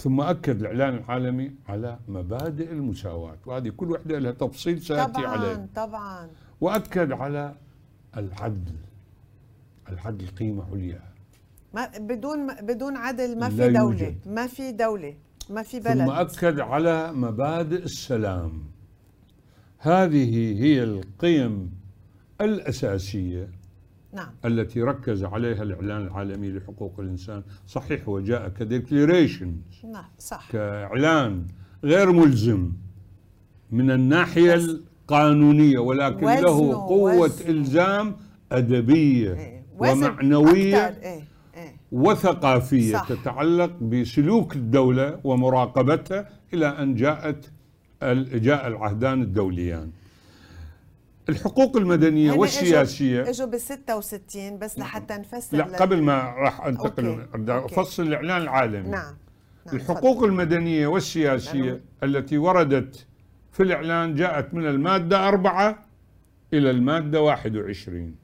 ثم 0.00 0.20
أكد 0.20 0.60
الإعلان 0.60 0.94
العالمي 0.96 1.52
على 1.68 1.98
مبادئ 2.08 2.72
المساواة. 2.72 3.36
وهذه 3.46 3.68
كل 3.68 3.90
وحدة 3.90 4.18
لها 4.18 4.32
تفصيل 4.32 4.82
سيأتي 4.82 5.12
طبعاً 5.12 5.26
عليه. 5.26 5.66
طبعا. 5.76 6.28
وأكد 6.60 7.12
على 7.12 7.54
العدل 8.16 8.74
العدل 9.88 10.26
قيمة 10.26 10.64
عليا 10.72 11.02
ما 11.74 11.90
بدون 11.98 12.54
بدون 12.54 12.96
عدل 12.96 13.38
ما 13.38 13.48
في 13.48 13.56
دولة 13.56 13.78
يوجد. 13.80 14.16
ما 14.26 14.46
في 14.46 14.72
دولة 14.72 15.14
ما 15.50 15.62
في 15.62 15.80
بلد. 15.80 15.98
ثم 15.98 16.10
أكد 16.10 16.60
على 16.60 17.12
مبادئ 17.12 17.84
السلام. 17.84 18.64
هذه 19.78 20.62
هي 20.62 20.82
القيم 20.82 21.70
الأساسية 22.40 23.48
نعم. 24.12 24.28
التي 24.44 24.82
ركز 24.82 25.24
عليها 25.24 25.62
الإعلان 25.62 26.02
العالمي 26.02 26.50
لحقوق 26.50 27.00
الإنسان 27.00 27.42
صحيح 27.66 28.08
هو 28.08 28.20
جاء 28.20 28.48
كديكليريشن 28.48 29.56
نعم 29.92 30.04
صح 30.18 30.48
كإعلان 30.52 31.46
غير 31.84 32.12
ملزم 32.12 32.72
من 33.70 33.90
الناحية 33.90 34.54
القانونية 34.54 35.78
ولكن 35.78 36.26
له 36.26 36.74
قوة 36.74 37.16
وزنه. 37.16 37.50
إلزام 37.50 38.16
أدبية 38.52 39.32
إيه. 39.34 39.64
ومعنوية 39.78 40.86
إيه. 40.86 41.22
إيه. 41.54 41.76
وثقافية 41.92 42.92
صح. 42.92 43.08
تتعلق 43.08 43.72
بسلوك 43.82 44.56
الدولة 44.56 45.20
ومراقبتها 45.24 46.28
إلى 46.54 46.66
أن 46.66 46.94
جاءت 46.94 47.50
جاء 48.34 48.68
العهدان 48.68 49.22
الدوليان 49.22 49.90
الحقوق 51.30 51.76
المدنية 51.76 52.32
والسياسية 52.32 53.30
إجوا 53.30 53.46
بال 53.46 53.60
66 53.60 54.58
بس 54.58 54.78
لحتى 54.78 55.14
نفسر 55.14 55.56
لا 55.56 55.64
قبل 55.64 56.02
ما 56.02 56.22
راح 56.22 56.60
انتقل 56.60 57.26
أفصل 57.48 58.02
الإعلان 58.02 58.42
العالمي 58.42 58.88
نعم, 58.88 59.16
نعم. 59.66 59.76
الحقوق 59.76 60.18
فضل. 60.18 60.28
المدنية 60.28 60.86
والسياسية 60.86 61.70
نعم. 61.70 61.80
التي 62.02 62.38
وردت 62.38 63.06
في 63.52 63.62
الإعلان 63.62 64.14
جاءت 64.14 64.54
من 64.54 64.66
المادة 64.66 65.28
أربعة 65.28 65.86
إلى 66.52 66.70
المادة 66.70 67.20
21 67.22 68.14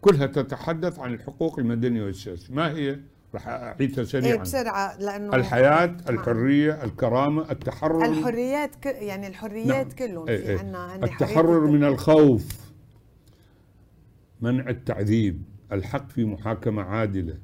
كلها 0.00 0.26
تتحدث 0.26 0.98
عن 0.98 1.14
الحقوق 1.14 1.58
المدنية 1.58 2.02
والسياسية 2.02 2.54
ما 2.54 2.70
هي؟ 2.70 2.98
راح 3.34 3.48
اعيدها 3.48 4.04
سريعا 4.04 4.32
إيه 4.32 4.40
بسرعة 4.40 4.96
لأنه 4.98 5.36
الحياة. 5.36 5.96
الحرية 6.08 6.84
الكرامة 6.84 7.50
التحرر. 7.50 8.04
الحريات 8.04 8.74
ك... 8.74 8.86
يعني 8.86 9.26
الحريات 9.26 9.86
نعم. 9.86 10.08
كلهم 10.08 10.26
في 10.26 10.32
إيه. 10.32 10.58
عنا 10.58 10.94
التحرر 10.94 11.66
من 11.66 11.84
الخوف. 11.84 12.46
منع 14.40 14.68
التعذيب. 14.68 15.42
الحق 15.72 16.10
في 16.10 16.24
محاكمة 16.24 16.82
عادلة. 16.82 17.38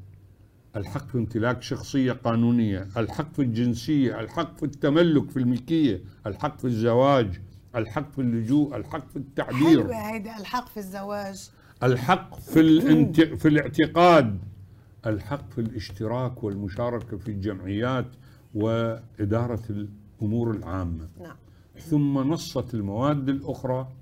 الحق 0.76 1.08
في 1.08 1.18
امتلاك 1.18 1.62
شخصية 1.62 2.12
قانونية. 2.12 2.88
الحق 2.96 3.34
في 3.34 3.42
الجنسية. 3.42 4.20
الحق 4.20 4.56
في 4.56 4.62
التملك 4.62 5.30
في 5.30 5.36
الملكية. 5.36 6.00
الحق 6.26 6.58
في 6.58 6.64
الزواج. 6.64 7.40
الحق 7.76 8.12
في 8.12 8.20
اللجوء. 8.20 8.76
الحق 8.76 9.08
في 9.10 9.16
التعبير. 9.16 9.82
حلوة 9.82 9.96
هيدا 9.96 10.36
الحق 10.40 10.68
في 10.68 10.76
الزواج. 10.76 11.50
الحق 11.82 12.40
في 12.40 12.60
الانت... 12.60 13.20
في 13.20 13.48
الاعتقاد. 13.48 14.51
الحق 15.06 15.50
في 15.50 15.60
الاشتراك 15.60 16.44
والمشاركة 16.44 17.16
في 17.16 17.28
الجمعيات 17.28 18.06
وإدارة 18.54 19.62
الأمور 19.70 20.50
العامة 20.50 21.08
نعم. 21.20 21.36
ثم 21.78 22.18
نصت 22.18 22.74
المواد 22.74 23.28
الأخرى 23.28 23.92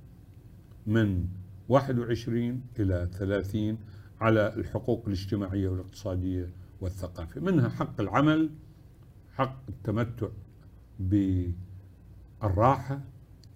من 0.86 1.26
21 1.68 2.62
إلى 2.78 3.08
30 3.12 3.78
على 4.20 4.54
الحقوق 4.56 5.02
الاجتماعية 5.06 5.68
والاقتصادية 5.68 6.50
والثقافية 6.80 7.40
منها 7.40 7.68
حق 7.68 8.00
العمل 8.00 8.50
حق 9.34 9.62
التمتع 9.68 10.28
بالراحة 12.40 13.00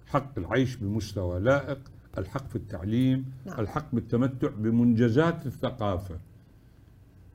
حق 0.07 0.39
العيش 0.39 0.77
بمستوى 0.77 1.41
لائق 1.41 1.79
الحق 2.19 2.49
في 2.49 2.57
التعليم 2.57 3.33
نعم. 3.47 3.61
الحق 3.61 3.95
بالتمتع 3.95 4.49
بمنجزات 4.49 5.47
الثقافة 5.47 6.19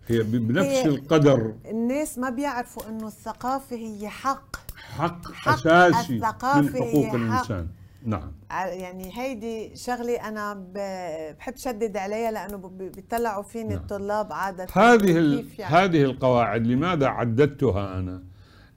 هي 0.10 0.24
بنفس 0.24 0.68
هي 0.68 0.86
القدر 0.86 1.54
الناس 1.66 2.18
ما 2.18 2.30
بيعرفوا 2.30 2.90
إنه 2.90 3.08
الثقافة 3.08 3.76
هي 3.76 4.10
حق 4.10 4.56
حق, 4.76 5.32
حق 5.32 5.68
أساسي 5.68 6.16
الثقافة 6.16 6.62
من 6.62 6.70
حقوق 6.70 7.14
الإنسان 7.14 7.68
نعم 8.06 8.32
يعني 8.52 9.12
هيدي 9.14 9.76
شغلة 9.76 10.28
أنا 10.28 10.66
بحب 10.74 11.58
شدد 11.58 11.98
عليها 11.98 12.32
لأنه 12.32 12.58
بيطلعوا 12.58 13.44
فيني 13.44 13.70
نعم. 13.70 13.78
الطلاب 13.78 14.34
عادة 14.34 14.68
هذه. 14.74 15.46
يعني. 15.58 15.76
هذه 15.76 16.04
القواعد 16.04 16.68
لماذا 16.68 17.08
عددتها 17.08 18.00
أنا؟ 18.00 18.24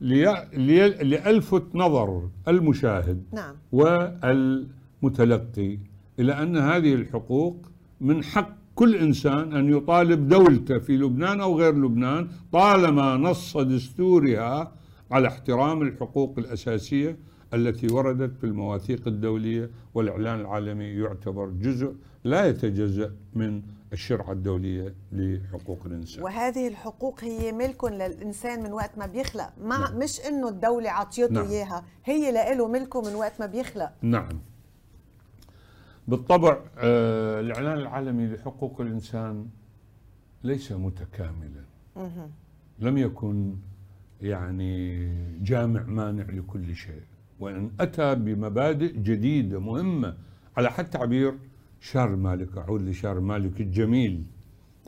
لي... 0.01 0.49
لي... 0.53 0.89
لالفت 0.89 1.65
نظر 1.75 2.29
المشاهد 2.49 3.25
نعم. 3.33 3.57
والمتلقي 5.03 5.79
إلى 6.19 6.43
أن 6.43 6.57
هذه 6.57 6.95
الحقوق 6.95 7.67
من 8.01 8.25
حق 8.25 8.62
كل 8.75 8.97
إنسان 8.97 9.57
أن 9.57 9.77
يطالب 9.77 10.29
دولته 10.29 10.79
في 10.79 10.97
لبنان 10.97 11.41
أو 11.41 11.59
غير 11.59 11.75
لبنان 11.75 12.29
طالما 12.53 13.17
نص 13.17 13.57
دستورها 13.57 14.73
على 15.11 15.29
احترام 15.29 15.83
الحقوق 15.83 16.39
الأساسية 16.39 17.17
التي 17.55 17.93
وردت 17.93 18.37
في 18.37 18.45
المواثيق 18.45 19.09
الدولية 19.09 19.71
والإعلان 19.95 20.41
العالمي 20.41 20.85
يعتبر 20.85 21.47
جزء 21.47 21.95
لا 22.25 22.47
يتجزأ 22.47 23.13
من 23.35 23.63
الشرعة 23.93 24.33
الدولية 24.33 24.95
لحقوق 25.13 25.79
الإنسان 25.87 26.23
وهذه 26.23 26.69
الحقوق 26.69 27.25
هي 27.25 27.53
ملك 27.53 27.85
للإنسان 27.85 28.63
من 28.63 28.73
وقت 28.73 28.99
ما 28.99 29.07
بيخلق 29.07 29.51
مع 29.65 29.79
نعم. 29.79 29.99
مش 29.99 30.21
إنه 30.21 30.49
الدولة 30.49 30.91
عطيته 30.91 31.33
نعم. 31.33 31.47
إياها 31.47 31.85
هي 32.05 32.55
له 32.55 32.69
ملكه 32.69 33.01
من 33.03 33.15
وقت 33.15 33.41
ما 33.41 33.47
بيخلق 33.47 33.91
نعم 34.03 34.52
بالطبع 36.09 36.59
آه، 36.79 37.41
الإعلان 37.41 37.79
العالمي 37.79 38.27
لحقوق 38.27 38.81
الإنسان 38.81 39.47
ليس 40.45 40.73
متكاملا. 40.73 41.65
لم 42.79 42.99
يكن 42.99 43.55
يعني 44.21 45.09
جامع 45.39 45.83
مانع 45.83 46.25
لكل 46.25 46.75
شيء. 46.77 47.03
وإن 47.41 47.71
أتى 47.81 48.15
بمبادئ 48.15 48.99
جديدة 48.99 49.61
مهمة 49.61 50.17
على 50.57 50.71
حد 50.71 50.91
تعبير 50.91 51.35
شارل 51.81 52.17
مالك 52.17 52.59
أعود 52.59 52.83
لشارل 52.83 53.21
مالك 53.23 53.61
الجميل 53.61 54.25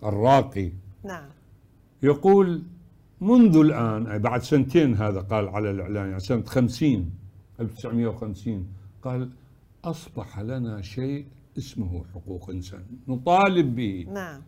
الراقي. 0.05 0.73
نعم. 1.05 1.25
يقول 2.03 2.63
منذ 3.21 3.57
الآن 3.57 4.19
بعد 4.19 4.43
سنتين 4.43 4.95
هذا 4.95 5.21
قال 5.21 5.49
على 5.49 5.71
الإعلان 5.71 6.07
يعني 6.07 6.21
سنة 6.21 6.43
50 6.45 7.11
1950 7.61 8.67
قال 9.03 9.31
أصبح 9.85 10.41
لنا 10.41 10.83
شيء 10.83 11.27
اسمه 11.59 12.05
حقوق 12.15 12.51
إنسان. 12.51 12.85
نطالب 13.09 13.77
به. 13.77 14.07
نعم. 14.13 14.43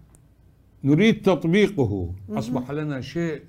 نريد 0.85 1.23
تطبيقه. 1.23 2.15
أصبح 2.31 2.71
لنا 2.71 3.01
شيء 3.01 3.43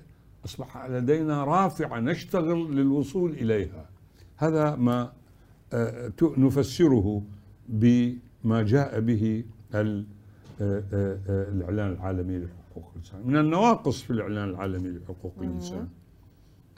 أصبح 0.44 0.86
لدينا 0.86 1.44
رافعة 1.44 2.00
نشتغل 2.00 2.76
للوصول 2.76 3.30
إليها. 3.32 3.88
هذا 4.36 4.76
ما 4.76 5.12
آه، 5.72 6.12
نفسره 6.22 7.22
بما 7.68 8.62
جاء 8.62 9.00
به 9.00 9.44
آه، 9.74 10.04
آه، 10.60 11.18
الإعلان 11.28 11.92
العالمي 11.92 12.38
لحقوق 12.38 12.90
الإنسان. 12.92 13.20
من 13.26 13.36
النواقص 13.36 14.02
في 14.02 14.10
الإعلان 14.10 14.48
العالمي 14.48 14.88
لحقوق 14.88 15.34
الإنسان 15.40 15.88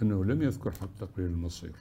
أنه 0.03 0.25
لم 0.25 0.43
يذكر 0.43 0.71
حق 0.71 0.89
تقرير 1.01 1.27
المصير. 1.27 1.73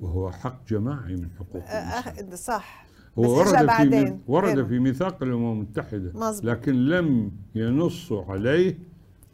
وهو 0.00 0.30
حق 0.30 0.68
جماعي 0.68 1.16
من 1.16 1.28
حقوق 1.38 1.62
الإنسان. 1.62 2.36
صح. 2.36 2.86
هو 3.18 3.38
ورد 3.38 3.70
في 3.70 4.18
ورد 4.28 4.66
في 4.66 4.78
ميثاق 4.78 5.22
الأمم 5.22 5.52
المتحدة 5.52 6.12
مزبوط. 6.14 6.44
لكن 6.44 6.72
لم 6.74 7.32
ينصوا 7.54 8.24
عليه 8.24 8.78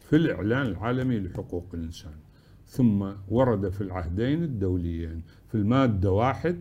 في 0.01 0.17
الإعلان 0.17 0.67
العالمي 0.67 1.21
لحقوق 1.21 1.67
الإنسان. 1.75 2.13
ثم 2.67 3.07
ورد 3.29 3.69
في 3.69 3.81
العهدين 3.81 4.43
الدوليين 4.43 5.23
في 5.49 5.55
المادة 5.55 6.11
واحد 6.13 6.61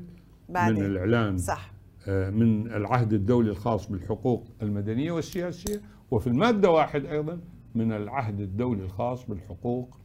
بعدين. 0.49 0.79
من 0.79 0.85
الإعلان 0.85 1.37
صح. 1.37 1.71
آه، 2.07 2.29
من 2.29 2.67
العهد 2.67 3.13
الدولي 3.13 3.49
الخاص 3.49 3.91
بالحقوق 3.91 4.47
المدنية 4.61 5.11
والسياسية 5.11 5.81
وفي 6.11 6.27
المادة 6.27 6.69
واحد 6.69 7.05
أيضا 7.05 7.39
من 7.75 7.91
العهد 7.91 8.39
الدولي 8.39 8.83
الخاص 8.83 9.25
بالحقوق 9.25 9.97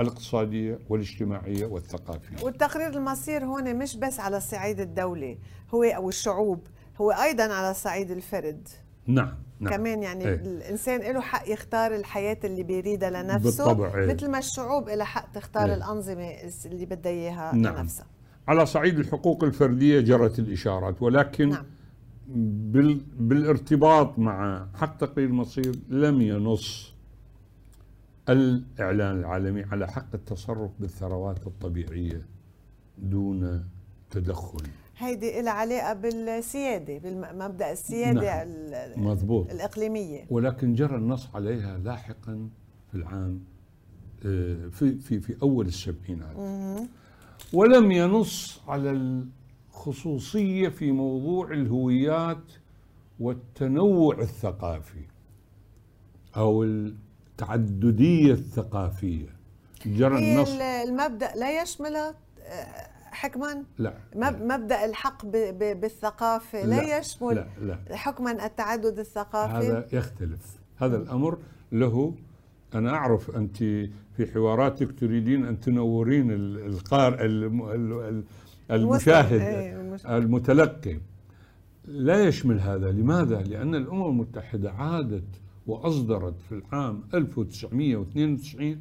الاقتصادية 0.00 0.78
والاجتماعية 0.88 1.66
والثقافية 1.66 2.44
والتقرير 2.44 2.88
المصير 2.88 3.44
هون 3.44 3.76
مش 3.76 3.96
بس 3.96 4.20
على 4.20 4.36
الصعيد 4.36 4.80
الدولي 4.80 5.38
هو 5.74 5.82
أو 5.82 6.08
الشعوب 6.08 6.66
هو 7.00 7.10
أيضا 7.10 7.44
على 7.44 7.74
صعيد 7.74 8.10
الفرد 8.10 8.68
نعم 9.06 9.34
نعم. 9.60 9.72
كمان 9.72 10.02
يعني 10.02 10.28
إيه؟ 10.28 10.34
الإنسان 10.34 11.00
له 11.00 11.20
حق 11.20 11.52
يختار 11.52 11.94
الحياة 11.94 12.38
اللي 12.44 12.62
بيريدها 12.62 13.10
لنفسه 13.10 13.64
بالطبع 13.64 13.98
إيه؟ 13.98 14.14
مثل 14.14 14.30
ما 14.30 14.38
الشعوب 14.38 14.88
لها 14.88 15.04
حق 15.04 15.32
تختار 15.32 15.68
إيه؟ 15.68 15.74
الأنظمة 15.74 16.30
اللي 16.66 16.86
بدها 16.86 17.12
إياها 17.12 17.54
نعم. 17.54 17.76
لنفسها 17.76 18.06
على 18.48 18.66
صعيد 18.66 18.98
الحقوق 18.98 19.44
الفردية 19.44 20.00
جرت 20.00 20.38
الإشارات 20.38 21.02
ولكن 21.02 21.48
نعم. 21.48 21.64
بال... 22.72 23.00
بالارتباط 23.18 24.18
مع 24.18 24.66
حق 24.74 24.96
تقرير 24.96 25.28
المصير 25.28 25.74
لم 25.88 26.22
ينص 26.22 26.95
الإعلان 28.28 29.18
العالمي 29.18 29.62
على 29.62 29.88
حق 29.88 30.14
التصرف 30.14 30.70
بالثروات 30.80 31.46
الطبيعية 31.46 32.26
دون 32.98 33.64
تدخل 34.10 34.66
هيدي 34.98 35.42
لها 35.42 35.52
علاقة 35.52 35.92
بالسيادة 35.92 36.98
بمبدأ 36.98 37.72
السيادة 37.72 38.44
نعم. 38.44 39.06
مضبوط. 39.06 39.50
الإقليمية 39.50 40.26
ولكن 40.30 40.74
جرى 40.74 40.96
النص 40.96 41.28
عليها 41.34 41.78
لاحقا 41.78 42.48
في 42.90 42.94
العام 42.94 43.40
آه، 44.26 44.68
في 44.68 44.98
في 44.98 45.20
في 45.20 45.36
أول 45.42 45.66
السبعينات 45.66 46.36
ولم 47.52 47.92
ينص 47.92 48.60
على 48.68 48.90
الخصوصية 49.70 50.68
في 50.68 50.92
موضوع 50.92 51.52
الهويات 51.52 52.52
والتنوع 53.20 54.18
الثقافي 54.18 55.04
أو 56.36 56.64
التعددية 57.40 58.32
الثقافية. 58.32 59.28
جرى 59.86 60.18
النص. 60.18 60.58
المبدأ 60.60 61.34
لا 61.34 61.62
يشمل 61.62 61.96
حكما؟ 63.10 63.62
لا. 63.78 63.94
مبدأ 64.16 64.84
الحق 64.84 65.26
بالثقافة 65.52 66.64
لا, 66.64 66.74
لا. 66.74 66.98
يشمل 66.98 67.34
لا 67.34 67.46
لا. 67.60 67.96
حكما 67.96 68.46
التعدد 68.46 68.98
الثقافي. 68.98 69.66
هذا 69.66 69.86
يختلف. 69.92 70.56
هذا 70.76 70.96
الأمر 70.96 71.38
له 71.72 72.14
أنا 72.74 72.90
أعرف 72.90 73.36
أنت 73.36 73.56
في 74.16 74.26
حواراتك 74.34 75.00
تريدين 75.00 75.46
أن 75.46 75.60
تنورين 75.60 76.30
القار 76.66 77.16
المشاهد 78.70 79.40
إيه، 79.40 79.96
المتلقي. 80.06 80.98
لا 81.84 82.24
يشمل 82.24 82.60
هذا. 82.60 82.90
لماذا؟ 82.90 83.42
لأن 83.42 83.74
الأمم 83.74 84.06
المتحدة 84.06 84.72
عادت 84.72 85.24
وأصدرت 85.66 86.40
في 86.40 86.52
العام 86.52 87.02
1992 87.14 88.80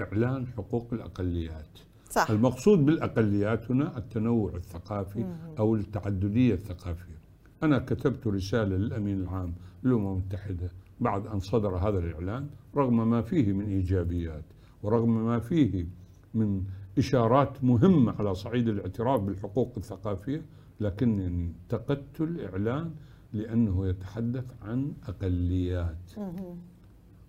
إعلان 0.00 0.46
حقوق 0.46 0.88
الأقليات. 0.92 1.78
صح. 2.10 2.30
المقصود 2.30 2.84
بالأقليات 2.86 3.70
هنا 3.70 3.98
التنوع 3.98 4.54
الثقافي 4.54 5.26
أو 5.58 5.74
التعددية 5.74 6.54
الثقافية. 6.54 7.18
أنا 7.62 7.78
كتبت 7.78 8.26
رسالة 8.26 8.76
للأمين 8.76 9.20
العام 9.20 9.54
للأمم 9.84 10.12
المتحدة 10.12 10.70
بعد 11.00 11.26
أن 11.26 11.40
صدر 11.40 11.76
هذا 11.76 11.98
الإعلان 11.98 12.46
رغم 12.76 13.10
ما 13.10 13.22
فيه 13.22 13.52
من 13.52 13.66
إيجابيات 13.66 14.44
ورغم 14.82 15.24
ما 15.26 15.38
فيه 15.38 15.86
من 16.34 16.64
إشارات 16.98 17.64
مهمة 17.64 18.12
على 18.18 18.34
صعيد 18.34 18.68
الاعتراف 18.68 19.20
بالحقوق 19.20 19.72
الثقافية 19.76 20.42
لكنني 20.80 21.26
انتقدت 21.26 22.20
الإعلان 22.20 22.90
لأنه 23.34 23.86
يتحدث 23.86 24.44
عن 24.62 24.92
أقليات. 25.08 26.12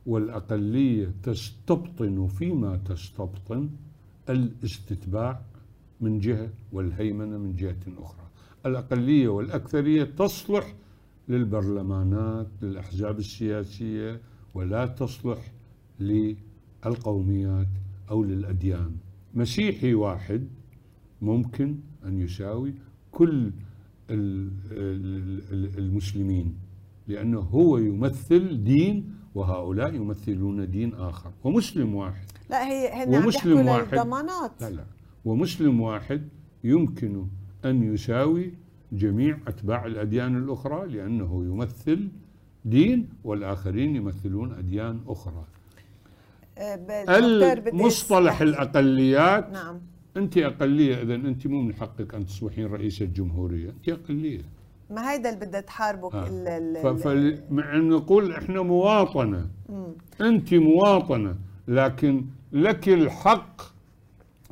والأقلية 0.06 1.14
تستبطن 1.24 2.28
فيما 2.28 2.78
تستبطن 2.78 3.70
الاستتباع 4.30 5.42
من 6.02 6.20
جهة 6.20 6.50
والهيمنة 6.72 7.38
من 7.38 7.56
جهة 7.56 7.78
أخرى. 7.98 8.28
الأقلية 8.66 9.28
والأكثرية 9.28 10.04
تصلح 10.04 10.76
للبرلمانات 11.30 12.48
للأحزاب 12.62 13.20
السياسية 13.20 14.22
ولا 14.54 14.86
تصلح 14.86 15.52
للقوميات 16.00 17.68
أو 18.12 18.24
للأديان. 18.24 18.92
مسيحي 19.34 19.94
واحد 19.94 20.48
ممكن 21.22 21.76
أن 22.06 22.20
يساوي 22.22 22.74
كل 23.12 23.52
المسلمين 25.78 26.56
لأنه 27.08 27.40
هو 27.40 27.78
يمثل 27.78 28.64
دين 28.64 29.16
وهؤلاء 29.36 29.94
يمثلون 29.94 30.70
دين 30.70 30.94
آخر. 30.94 31.32
ومسلم 31.44 31.96
واحد. 31.96 32.26
لا 32.50 32.68
هي 32.68 33.04
هن 33.04 33.16
ومسلم 33.16 33.68
واحد. 33.68 33.98
ضمانات 33.98 34.62
لا 34.62 34.70
لا. 34.70 34.86
ومسلم 35.26 35.82
واحد 35.82 36.28
يمكن 36.64 37.26
أن 37.66 37.94
يساوي 37.94 38.54
جميع 38.92 39.38
أتباع 39.48 39.86
الأديان 39.86 40.38
الأخرى 40.38 40.88
لأنه 40.88 41.46
يمثل 41.46 42.10
دين 42.66 43.10
والآخرين 43.24 43.96
يمثلون 43.96 44.54
أديان 44.54 45.00
أخرى. 45.08 45.46
أه، 46.58 46.76
المصطلح 47.08 48.42
الأقليات 48.42 49.52
نعم. 49.52 49.80
أنت 50.18 50.38
أقلية 50.38 51.02
اذا 51.02 51.16
أنت 51.16 51.48
مو 51.48 51.62
من 51.62 51.74
حقك 51.76 52.16
أن 52.16 52.26
تصبحين 52.26 52.66
رئيسه 52.66 53.06
جمهوريه 53.06 53.70
أنت 53.70 53.90
أقلية. 53.90 54.42
ما 54.90 55.12
هيدا 55.12 55.30
اللي 55.34 55.46
بدها 55.46 55.62
تحاربك 55.62 56.16
مع 57.52 57.76
ان 57.76 57.90
نقول 57.90 58.32
إحنا 58.32 58.62
مواطنة. 58.62 59.48
مم. 59.70 59.86
أنت 60.22 60.54
مواطنة 60.54 61.36
لكن 61.68 62.26
لك 62.52 62.90
الحق 62.90 63.62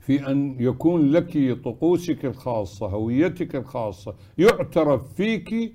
في 0.01 0.27
أن 0.31 0.55
يكون 0.59 1.11
لك 1.11 1.57
طقوسك 1.63 2.25
الخاصة 2.25 2.87
هويتك 2.87 3.55
الخاصة 3.55 4.15
يعترف 4.37 5.13
فيك 5.13 5.73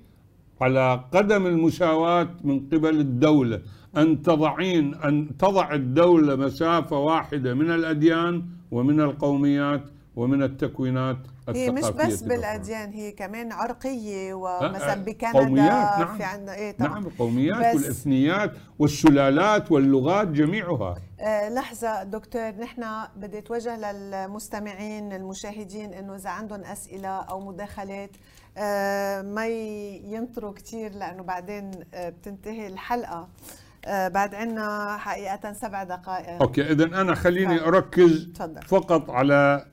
على 0.61 1.03
قدم 1.13 1.45
المساواة 1.45 2.29
من 2.43 2.59
قبل 2.59 2.99
الدولة. 2.99 3.61
أن 3.97 4.21
تضعين 4.21 4.95
أن 4.95 5.37
تضع 5.37 5.73
الدولة 5.73 6.35
مسافة 6.35 6.99
واحدة 6.99 7.53
من 7.53 7.71
الأديان 7.71 8.43
ومن 8.71 9.01
القوميات 9.01 9.81
ومن 10.15 10.43
التكوينات 10.43 11.17
هي 11.49 11.71
مش 11.71 11.85
بس 11.89 12.21
بالأديان 12.21 12.91
هي 12.93 13.11
كمان 13.11 13.51
عرقية 13.51 14.33
ومثلا 14.33 14.95
بكندا 14.95 15.39
قوميات 15.39 15.99
نعم. 15.99 16.17
في 16.17 16.23
عندنا 16.23 16.55
إيه 16.55 16.71
طبعا. 16.71 16.89
نعم 16.89 17.05
القوميات 17.05 17.75
والإثنيات 17.75 18.51
والسلالات 18.79 19.71
واللغات 19.71 20.27
جميعها. 20.27 20.95
آه 21.19 21.49
لحظة 21.49 22.03
دكتور 22.03 22.51
نحن 22.51 22.83
بدي 23.15 23.37
أتوجه 23.37 23.91
للمستمعين 23.91 25.13
المشاهدين 25.13 25.93
إنه 25.93 26.15
إذا 26.15 26.29
عندهم 26.29 26.61
أسئلة 26.61 27.09
أو 27.09 27.39
مداخلات 27.39 28.11
آه 28.57 29.21
ما 29.21 29.47
ينطروا 29.47 30.53
كثير 30.53 30.93
لأنه 30.95 31.23
بعدين 31.23 31.71
آه 31.93 32.09
بتنتهي 32.09 32.67
الحلقة. 32.67 33.19
آه، 33.19 33.27
بعد 33.87 34.35
عنا 34.35 34.97
حقيقة 34.97 35.53
سبع 35.53 35.83
دقائق 35.83 36.41
أوكي 36.41 36.71
إذا 36.71 37.01
أنا 37.01 37.15
خليني 37.15 37.67
أركز 37.67 38.29
تفضل. 38.33 38.61
فقط 38.61 39.09
على 39.09 39.65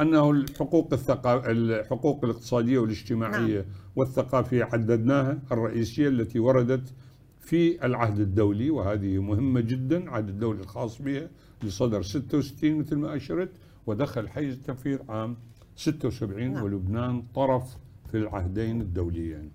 أنه 0.00 0.30
الحقوق 0.30 0.88
الثقا... 0.92 1.50
الحقوق 1.50 2.24
الاقتصادية 2.24 2.78
والاجتماعية 2.78 3.60
نعم. 3.60 3.64
والثقافية 3.96 4.64
عددناها 4.64 5.38
الرئيسية 5.52 6.08
التي 6.08 6.38
وردت 6.38 6.92
في 7.40 7.86
العهد 7.86 8.20
الدولي 8.20 8.70
وهذه 8.70 9.18
مهمة 9.18 9.60
جدا 9.60 9.96
العهد 9.98 10.28
الدولي 10.28 10.60
الخاص 10.60 11.02
بها 11.02 11.28
اللي 11.60 11.70
صدر 11.70 12.02
66 12.02 12.78
مثل 12.78 12.96
ما 12.96 13.16
أشرت 13.16 13.50
ودخل 13.86 14.28
حيز 14.28 14.54
التنفيذ 14.54 14.98
عام 15.08 15.36
76 15.76 16.52
نعم. 16.52 16.62
ولبنان 16.62 17.22
طرف 17.34 17.76
في 18.10 18.16
العهدين 18.16 18.80
الدوليين 18.80 19.50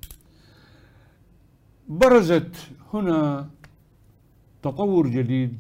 برزت 1.87 2.55
هنا 2.93 3.49
تطور 4.63 5.07
جديد 5.07 5.57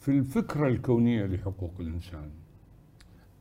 في 0.00 0.08
الفكرة 0.08 0.68
الكونية 0.68 1.26
لحقوق 1.26 1.72
الإنسان. 1.80 2.30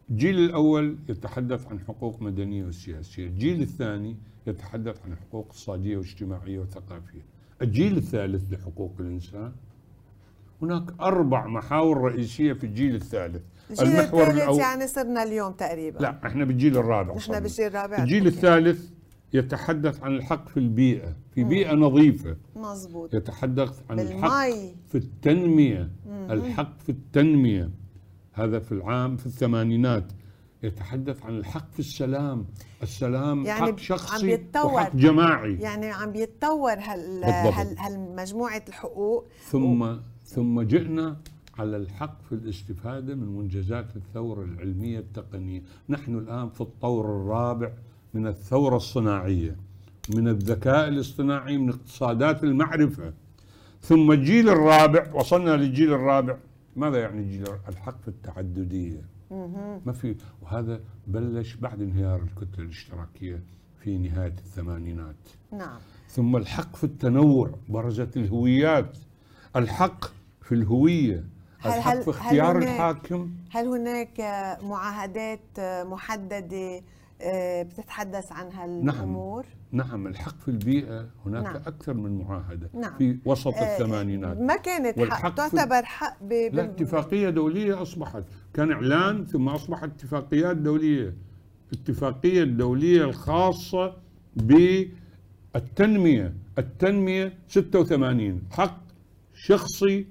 الجيل 0.10 0.40
الأول 0.40 0.98
يتحدث 1.10 1.68
عن 1.68 1.80
حقوق 1.80 2.22
مدنية 2.22 2.64
وسياسية 2.64 3.28
الجيل 3.28 3.62
الثاني 3.62 4.16
يتحدث 4.48 5.02
عن 5.06 5.16
حقوق 5.16 5.46
اقتصادية 5.46 5.98
واجتماعية 5.98 6.60
وثقافية. 6.60 7.26
الجيل 7.62 7.98
الثالث 7.98 8.54
لحقوق 8.54 8.94
الإنسان 9.00 9.52
هناك 10.62 10.84
أربع 11.02 11.48
محاور 11.48 11.98
رئيسية 12.02 12.54
في 12.54 12.64
الجيل 12.64 12.96
الثالث. 12.96 13.42
الجيل 13.72 13.88
المحور 13.88 14.28
الثالث 14.28 14.60
يعني 14.60 14.88
صرنا 14.88 15.24
اليوم 15.24 15.52
تقريبا. 15.52 16.00
لا 16.00 16.28
إحنا 16.28 16.46
بالجيل 16.46 16.78
الرابع 16.78 17.18
إحنا 17.18 17.40
بالجيل 17.40 17.68
الرابع 17.68 17.98
الجيل 18.04 18.28
الثالث 18.28 18.90
يتحدث 19.34 20.04
عن 20.04 20.16
الحق 20.16 20.50
في 20.50 20.58
البيئة 20.58 21.16
في 21.32 21.44
بيئة 21.44 21.74
نظيفة. 21.74 22.38
مزبوط 22.56 23.14
يتحدث 23.14 23.82
عن 23.90 23.96
بالمي. 23.96 24.14
الحق 24.14 24.50
في 24.88 24.96
التنمية. 24.96 25.92
الحق 26.08 26.80
في 26.80 26.90
التنمية. 26.90 27.70
هذا 28.34 28.60
في 28.60 28.72
العام 28.72 29.18
في 29.18 29.26
الثمانينات. 29.26 30.12
يتحدث 30.64 31.24
عن 31.26 31.38
الحق 31.38 31.72
في 31.72 31.80
السلام. 31.80 32.46
السلام 32.84 33.46
يعني 33.46 33.72
حق 33.72 33.78
شخصي 33.78 34.16
عم 34.16 34.22
بيتطور 34.22 34.74
وحق 34.74 34.96
جماعي. 34.96 35.56
يعني 35.56 35.86
عم 35.86 36.12
بيتطور 36.12 36.74
هال 36.74 37.24
هال 37.24 37.80
هالمجموعة 37.80 38.64
الحقوق. 38.68 39.28
ثم 39.44 39.82
و... 39.82 40.00
ثم 40.26 40.62
جئنا 40.62 41.18
على 41.58 41.78
الحق 41.78 42.22
في 42.22 42.36
الاستفادة 42.36 43.16
من 43.16 43.28
منجزات 43.28 43.96
الثورة 43.96 44.44
العلمية 44.44 45.00
التقنية. 45.00 45.62
نحن 45.90 46.18
الآن 46.18 46.50
في 46.50 46.62
الطور 46.62 47.06
الرابع 47.06 47.72
من 48.14 48.28
الثورة 48.28 48.76
الصناعية 48.76 49.56
من 50.16 50.28
الذكاء 50.28 50.88
الاصطناعي 50.88 51.58
من 51.58 51.70
اقتصادات 51.70 52.44
المعرفة. 52.44 53.14
ثم 53.82 54.12
الجيل 54.12 54.50
الرابع 54.50 55.14
وصلنا 55.14 55.52
للجيل 55.52 55.94
الرابع. 55.94 56.38
ماذا 56.76 57.00
يعني 57.00 57.22
الجيل 57.22 57.46
الحق 57.70 58.02
في 58.02 58.08
التعددية 58.08 59.02
ما 59.86 59.92
في 59.92 60.16
وهذا 60.42 60.80
بلش 61.08 61.56
بعد 61.56 61.82
انهيار 61.82 62.22
الكتلة 62.22 62.66
الاشتراكية 62.66 63.44
في 63.80 63.98
نهاية 63.98 64.34
الثمانينات. 64.38 65.16
نعم. 65.52 65.78
ثم 66.10 66.36
الحق 66.36 66.76
في 66.76 66.84
التنوع 66.84 67.52
برزت 67.70 68.18
الهويات. 68.18 68.98
الحق 69.56 70.06
في 70.42 70.52
الهوية. 70.56 71.24
الحق 71.66 71.92
هل 71.92 72.04
في 72.04 72.10
اختيار 72.10 72.58
هل 72.58 72.64
الحاكم. 72.64 73.32
هل 73.52 73.68
هناك 73.68 74.20
معاهدات 74.64 75.60
محددة 75.60 76.82
بتتحدث 77.64 78.32
عن 78.32 78.52
هالامور 78.52 79.46
نعم 79.72 79.88
نعم 79.88 80.08
الحق 80.08 80.40
في 80.40 80.48
البيئة 80.48 81.10
هناك 81.26 81.44
نعم. 81.44 81.56
أكثر 81.56 81.94
من 81.94 82.18
معاهدة 82.18 82.70
نعم. 82.74 82.98
في 82.98 83.20
وسط 83.26 83.58
الثمانينات 83.58 84.38
ما 84.38 84.56
كانت 84.56 85.00
حق 85.00 85.36
تعتبر 85.36 85.86
حق 85.86 86.24
ب... 86.24 86.34
لا 86.34 86.64
اتفاقيه 86.64 87.30
دوليه 87.30 87.82
أصبحت 87.82 88.24
كان 88.54 88.72
إعلان 88.72 89.26
ثم 89.26 89.50
أصبحت 89.50 89.84
اتفاقيات 89.84 90.58
دولية 90.58 91.14
الاتفاقية 91.74 92.44
الدولية 92.44 93.04
الخاصة 93.04 93.96
بالتنمية 94.36 96.34
التنمية 96.58 97.34
86 97.48 98.42
حق 98.52 98.84
شخصي 99.34 100.08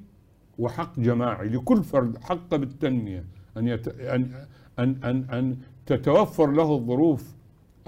وحق 0.58 1.00
جماعي 1.00 1.48
لكل 1.48 1.84
فرد 1.84 2.18
حق 2.18 2.54
بالتنمية 2.56 3.24
أن 3.56 3.68
يت... 3.68 3.88
ان 3.88 4.46
ان 4.78 4.96
ان, 5.04 5.24
أن 5.30 5.56
تتوفر 5.86 6.50
له 6.50 6.74
الظروف 6.74 7.24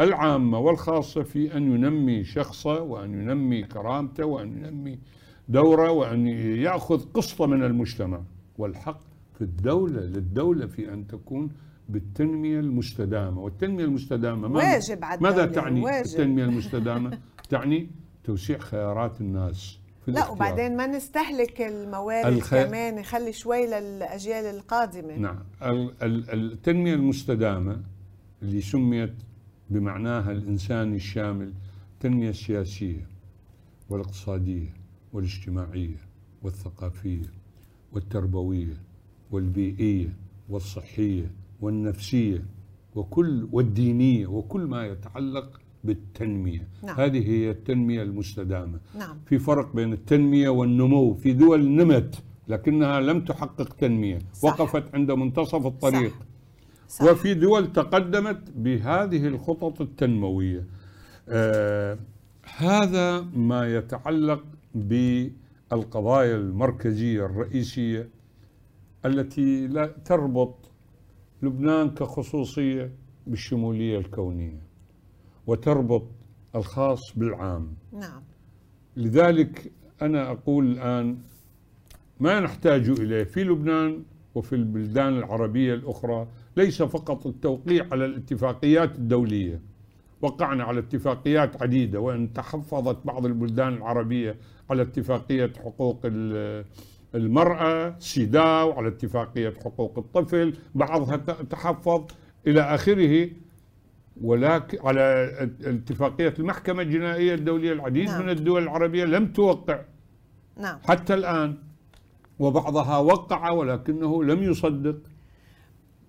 العامة 0.00 0.58
والخاصة 0.58 1.22
في 1.22 1.56
أن 1.56 1.62
ينمي 1.74 2.24
شخصه 2.24 2.82
وأن 2.82 3.14
ينمي 3.14 3.62
كرامته 3.62 4.24
وأن 4.24 4.52
ينمي 4.64 4.98
دوره 5.48 5.90
وأن 5.90 6.26
يأخذ 6.26 7.04
قسطة 7.14 7.46
من 7.46 7.62
المجتمع 7.64 8.20
والحق 8.58 9.00
في 9.34 9.42
الدولة 9.42 10.00
للدولة 10.00 10.66
في 10.66 10.92
أن 10.92 11.06
تكون 11.06 11.50
بالتنمية 11.88 12.60
المستدامة 12.60 13.40
والتنمية 13.40 13.84
المستدامة 13.84 14.48
واجب 14.56 15.04
على 15.04 15.20
ماذا 15.20 15.46
تعني 15.46 15.80
واجب. 15.82 16.04
التنمية 16.06 16.44
المستدامة؟ 16.44 17.18
تعني 17.48 17.90
توسيع 18.24 18.58
خيارات 18.58 19.20
الناس 19.20 19.78
في 20.04 20.10
لا 20.10 20.28
وبعدين 20.28 20.76
ما 20.76 20.86
نستهلك 20.86 21.62
الموارد 21.62 22.32
الخ... 22.32 22.50
كمان 22.50 22.94
نخلي 22.94 23.32
شوي 23.32 23.66
للأجيال 23.66 24.44
القادمة. 24.44 25.16
نعم. 25.16 25.38
التنمية 26.02 26.94
المستدامة 26.94 27.82
اللي 28.42 28.60
سميت 28.60 29.14
بمعناها 29.70 30.32
الانساني 30.32 30.96
الشامل 30.96 31.52
التنميه 31.94 32.30
السياسيه 32.30 33.06
والاقتصادية 33.88 34.68
والاجتماعية 35.12 35.96
والثقافية 36.42 37.32
والتربوية 37.92 38.76
والبيئية 39.30 40.08
والصحية 40.48 41.30
والنفسية 41.60 42.44
وكل 42.94 43.48
والدينية 43.52 44.26
وكل 44.26 44.60
ما 44.60 44.86
يتعلق 44.86 45.60
بالتنمية 45.84 46.68
نعم. 46.82 47.00
هذه 47.00 47.28
هي 47.28 47.50
التنمية 47.50 48.02
المستدامة 48.02 48.78
نعم. 48.98 49.16
في 49.26 49.38
فرق 49.38 49.76
بين 49.76 49.92
التنمية 49.92 50.48
والنمو 50.48 51.14
في 51.14 51.32
دول 51.32 51.68
نمت 51.68 52.22
لكنها 52.48 53.00
لم 53.00 53.24
تحقق 53.24 53.74
تنمية 53.74 54.18
صح. 54.32 54.44
وقفت 54.44 54.94
عند 54.94 55.10
منتصف 55.10 55.66
الطريق 55.66 56.14
صح. 56.88 57.04
وفي 57.04 57.34
دول 57.34 57.72
تقدمت 57.72 58.50
بهذه 58.56 59.26
الخطط 59.26 59.80
التنموية 59.80 60.64
آه 61.28 61.98
هذا 62.56 63.20
ما 63.20 63.74
يتعلق 63.76 64.44
بالقضايا 64.74 66.36
المركزية 66.36 67.26
الرئيسية 67.26 68.08
التي 69.04 69.66
لا 69.66 69.86
تربط 70.04 70.70
لبنان 71.42 71.90
كخصوصية 71.90 72.90
بالشمولية 73.26 73.98
الكونية 73.98 74.62
وتربط 75.46 76.06
الخاص 76.56 77.00
بالعام. 77.16 77.74
نعم. 77.92 78.22
لذلك 78.96 79.72
أنا 80.02 80.30
أقول 80.30 80.66
الآن 80.66 81.18
ما 82.20 82.40
نحتاج 82.40 82.88
إليه 82.88 83.24
في 83.24 83.44
لبنان 83.44 84.02
وفي 84.34 84.54
البلدان 84.54 85.18
العربية 85.18 85.74
الأخرى 85.74 86.26
ليس 86.56 86.82
فقط 86.82 87.26
التوقيع 87.26 87.86
على 87.92 88.04
الاتفاقيات 88.04 88.98
الدولية. 88.98 89.60
وقعنا 90.22 90.64
على 90.64 90.80
اتفاقيات 90.80 91.62
عديدة 91.62 92.00
وإن 92.00 92.32
تحفظت 92.32 93.06
بعض 93.06 93.26
البلدان 93.26 93.74
العربية 93.74 94.36
على 94.70 94.82
اتفاقية 94.82 95.52
حقوق 95.64 96.00
المرأة 97.14 97.96
سيداو 97.98 98.72
على 98.72 98.88
اتفاقية 98.88 99.54
حقوق 99.64 99.98
الطفل 99.98 100.54
بعضها 100.74 101.16
تحفظ 101.50 102.04
إلى 102.46 102.60
آخره. 102.60 103.30
ولكن 104.22 104.78
على 104.86 105.30
اتفاقية 105.64 106.34
المحكمة 106.38 106.82
الجنائية 106.82 107.34
الدولية 107.34 107.72
العديد 107.72 108.08
نعم. 108.08 108.22
من 108.22 108.28
الدول 108.28 108.62
العربية 108.62 109.04
لم 109.04 109.32
توقع 109.32 109.80
نعم. 110.56 110.78
حتى 110.88 111.14
الآن 111.14 111.58
وبعضها 112.38 112.98
وقع 112.98 113.50
ولكنه 113.50 114.24
لم 114.24 114.42
يصدق 114.42 114.98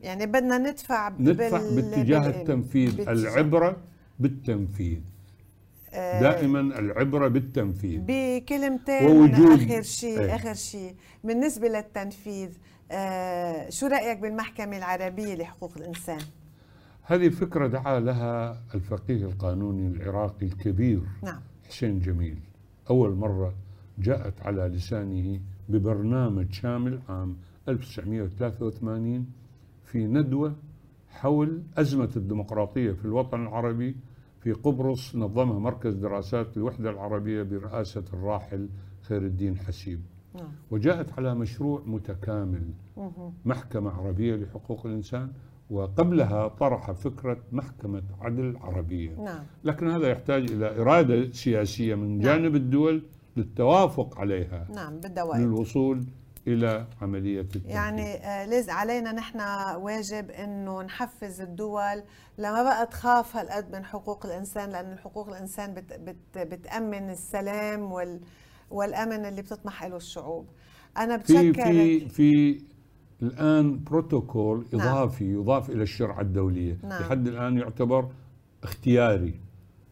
يعني 0.01 0.26
بدنا 0.26 0.58
ندفع 0.58 1.10
ندفع 1.20 1.58
باتجاه 1.76 2.30
التنفيذ 2.30 2.97
باتجاه. 2.97 3.14
العبرة 3.14 3.78
بالتنفيذ 4.20 4.99
آه 5.93 6.22
دائما 6.22 6.60
العبرة 6.60 7.28
بالتنفيذ 7.28 8.01
بكلمتين 8.08 9.06
ووجود 9.06 9.62
آخر 9.62 9.82
شيء 9.82 10.20
إيه؟ 10.20 10.36
آخر 10.36 10.53
شيء 10.53 10.95
بالنسبة 11.24 11.68
للتنفيذ 11.68 12.49
آه 12.91 13.70
شو 13.70 13.88
رأيك 13.88 14.20
بالمحكمة 14.20 14.78
العربية 14.78 15.36
لحقوق 15.36 15.74
الإنسان؟ 15.78 16.22
هذه 17.08 17.28
الفكرة 17.28 17.68
دعا 17.68 17.99
لها 17.99 18.62
الفقيه 18.76 19.26
القانوني 19.26 19.88
العراقي 19.88 20.45
الكبير. 20.45 21.01
نعم. 21.24 21.39
حسين 21.64 21.99
جميل. 21.99 22.39
أول 22.89 23.16
مرة 23.16 23.53
جاءت 23.99 24.41
على 24.41 24.68
لسانه 24.68 25.39
ببرنامج 25.70 26.51
شامل 26.51 26.99
عام 27.10 27.38
1983 27.70 29.26
في 29.84 30.08
ندوة 30.08 30.56
حول 31.10 31.64
أزمة 31.78 32.10
الديمقراطية 32.16 32.91
في 32.91 33.06
الوطن 33.06 33.41
العربي 33.41 33.95
في 34.39 34.51
قبرص 34.51 35.16
نظمها 35.16 35.60
مركز 35.60 35.93
دراسات 35.95 36.58
الوحدة 36.58 36.89
العربية 36.89 37.43
برئاسة 37.43 38.03
الراحل 38.14 38.70
خير 39.01 39.22
الدين 39.22 39.58
حسيب. 39.58 40.01
نعم. 40.36 40.47
وجاءت 40.72 41.14
على 41.14 41.36
مشروع 41.36 41.82
متكامل. 41.86 42.64
محكمة 43.45 43.91
عربية 43.91 44.36
لحقوق 44.36 44.86
الإنسان. 44.86 45.32
وقبلها 45.70 46.47
طرح 46.47 46.91
فكرة 46.91 47.38
محكمة 47.51 48.03
عدل 48.22 48.57
عربية. 48.61 49.16
نعم. 49.16 49.43
لكن 49.63 49.88
هذا 49.91 50.07
يحتاج 50.07 50.51
إلى 50.51 50.82
إرادة 50.82 51.32
سياسية 51.32 51.95
من 51.95 52.20
جانب 52.20 52.43
نعم. 52.43 52.55
الدول 52.55 53.03
للتوافق 53.38 54.20
عليها 54.20 54.68
نعم 54.76 54.99
بالدوائر. 54.99 55.41
للوصول 55.45 56.05
إلى 56.47 56.88
عملية 57.01 57.41
التنفيذ. 57.41 57.70
يعني 57.72 58.13
آه 58.26 58.45
لازم 58.45 58.74
علينا 58.74 59.11
نحن 59.11 59.39
واجب 59.76 60.32
أنه 60.32 60.82
نحفز 60.82 61.41
الدول 61.41 62.03
لما 62.38 62.63
بقى 62.63 62.86
تخاف 62.88 63.36
هالقد 63.36 63.76
من 63.76 63.86
حقوق 63.86 64.26
الإنسان 64.26 64.70
لأن 64.70 64.97
حقوق 64.97 65.28
الإنسان 65.30 65.74
بت 65.74 65.93
بت 65.93 66.38
بتأمن 66.38 67.09
السلام 67.09 67.91
وال 67.91 68.22
والأمن 68.72 69.26
اللي 69.26 69.41
بتطمح 69.41 69.84
له 69.84 69.95
الشعوب. 69.95 70.47
أنا 70.97 71.18
بتشكر 71.18 71.53
في 71.53 71.99
في 71.99 72.09
في 72.09 72.61
الآن 73.22 73.84
بروتوكول 73.84 74.66
نعم. 74.74 74.88
إضافي 74.88 75.34
يضاف 75.34 75.70
إلى 75.70 75.84
الشرعه 75.84 76.22
الدولية 76.22 76.78
نعم. 76.84 77.01
لحد 77.01 77.28
الآن 77.28 77.57
يعتبر 77.57 78.07
اختياري 78.63 79.45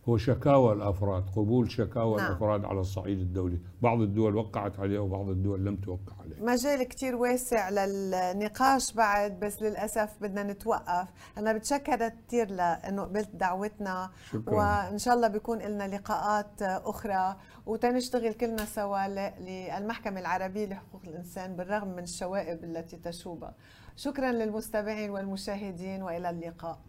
هو 0.09 0.17
شكاوى 0.17 0.73
الأفراد 0.73 1.23
قبول 1.35 1.71
شكاوى 1.71 2.17
نعم. 2.17 2.27
الأفراد 2.27 2.65
على 2.65 2.79
الصعيد 2.79 3.19
الدولي. 3.19 3.59
بعض 3.81 4.01
الدول 4.01 4.35
وقعت 4.35 4.79
عليه 4.79 4.99
وبعض 4.99 5.29
الدول 5.29 5.65
لم 5.65 5.75
توقع 5.75 6.13
عليه. 6.19 6.41
مجال 6.41 6.83
كتير 6.83 7.15
واسع 7.15 7.69
للنقاش 7.69 8.93
بعد 8.93 9.39
بس 9.39 9.61
للأسف 9.61 10.09
بدنا 10.21 10.43
نتوقف. 10.43 11.07
أنا 11.37 11.53
بتشكر 11.53 12.09
كثير 12.09 12.51
لأنه 12.51 13.01
قبلت 13.01 13.29
دعوتنا. 13.33 14.09
شكرا. 14.31 14.53
وإن 14.55 14.97
شاء 14.97 15.15
الله 15.15 15.27
بيكون 15.27 15.59
لنا 15.59 15.95
لقاءات 15.95 16.61
أخرى. 16.61 17.35
وتنشتغل 17.65 18.33
كلنا 18.33 18.65
سوا 18.65 19.07
للمحكمة 19.39 20.19
العربية 20.19 20.65
لحقوق 20.65 21.01
الإنسان 21.07 21.55
بالرغم 21.55 21.87
من 21.87 22.03
الشوائب 22.03 22.63
التي 22.63 22.97
تشوبها 22.97 23.53
شكرا 23.95 24.31
للمستمعين 24.31 25.09
والمشاهدين 25.09 26.03
وإلى 26.03 26.29
اللقاء. 26.29 26.79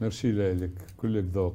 ميرسي 0.00 0.32
لك. 0.32 0.70
كلك 0.96 1.24
ذوق. 1.24 1.54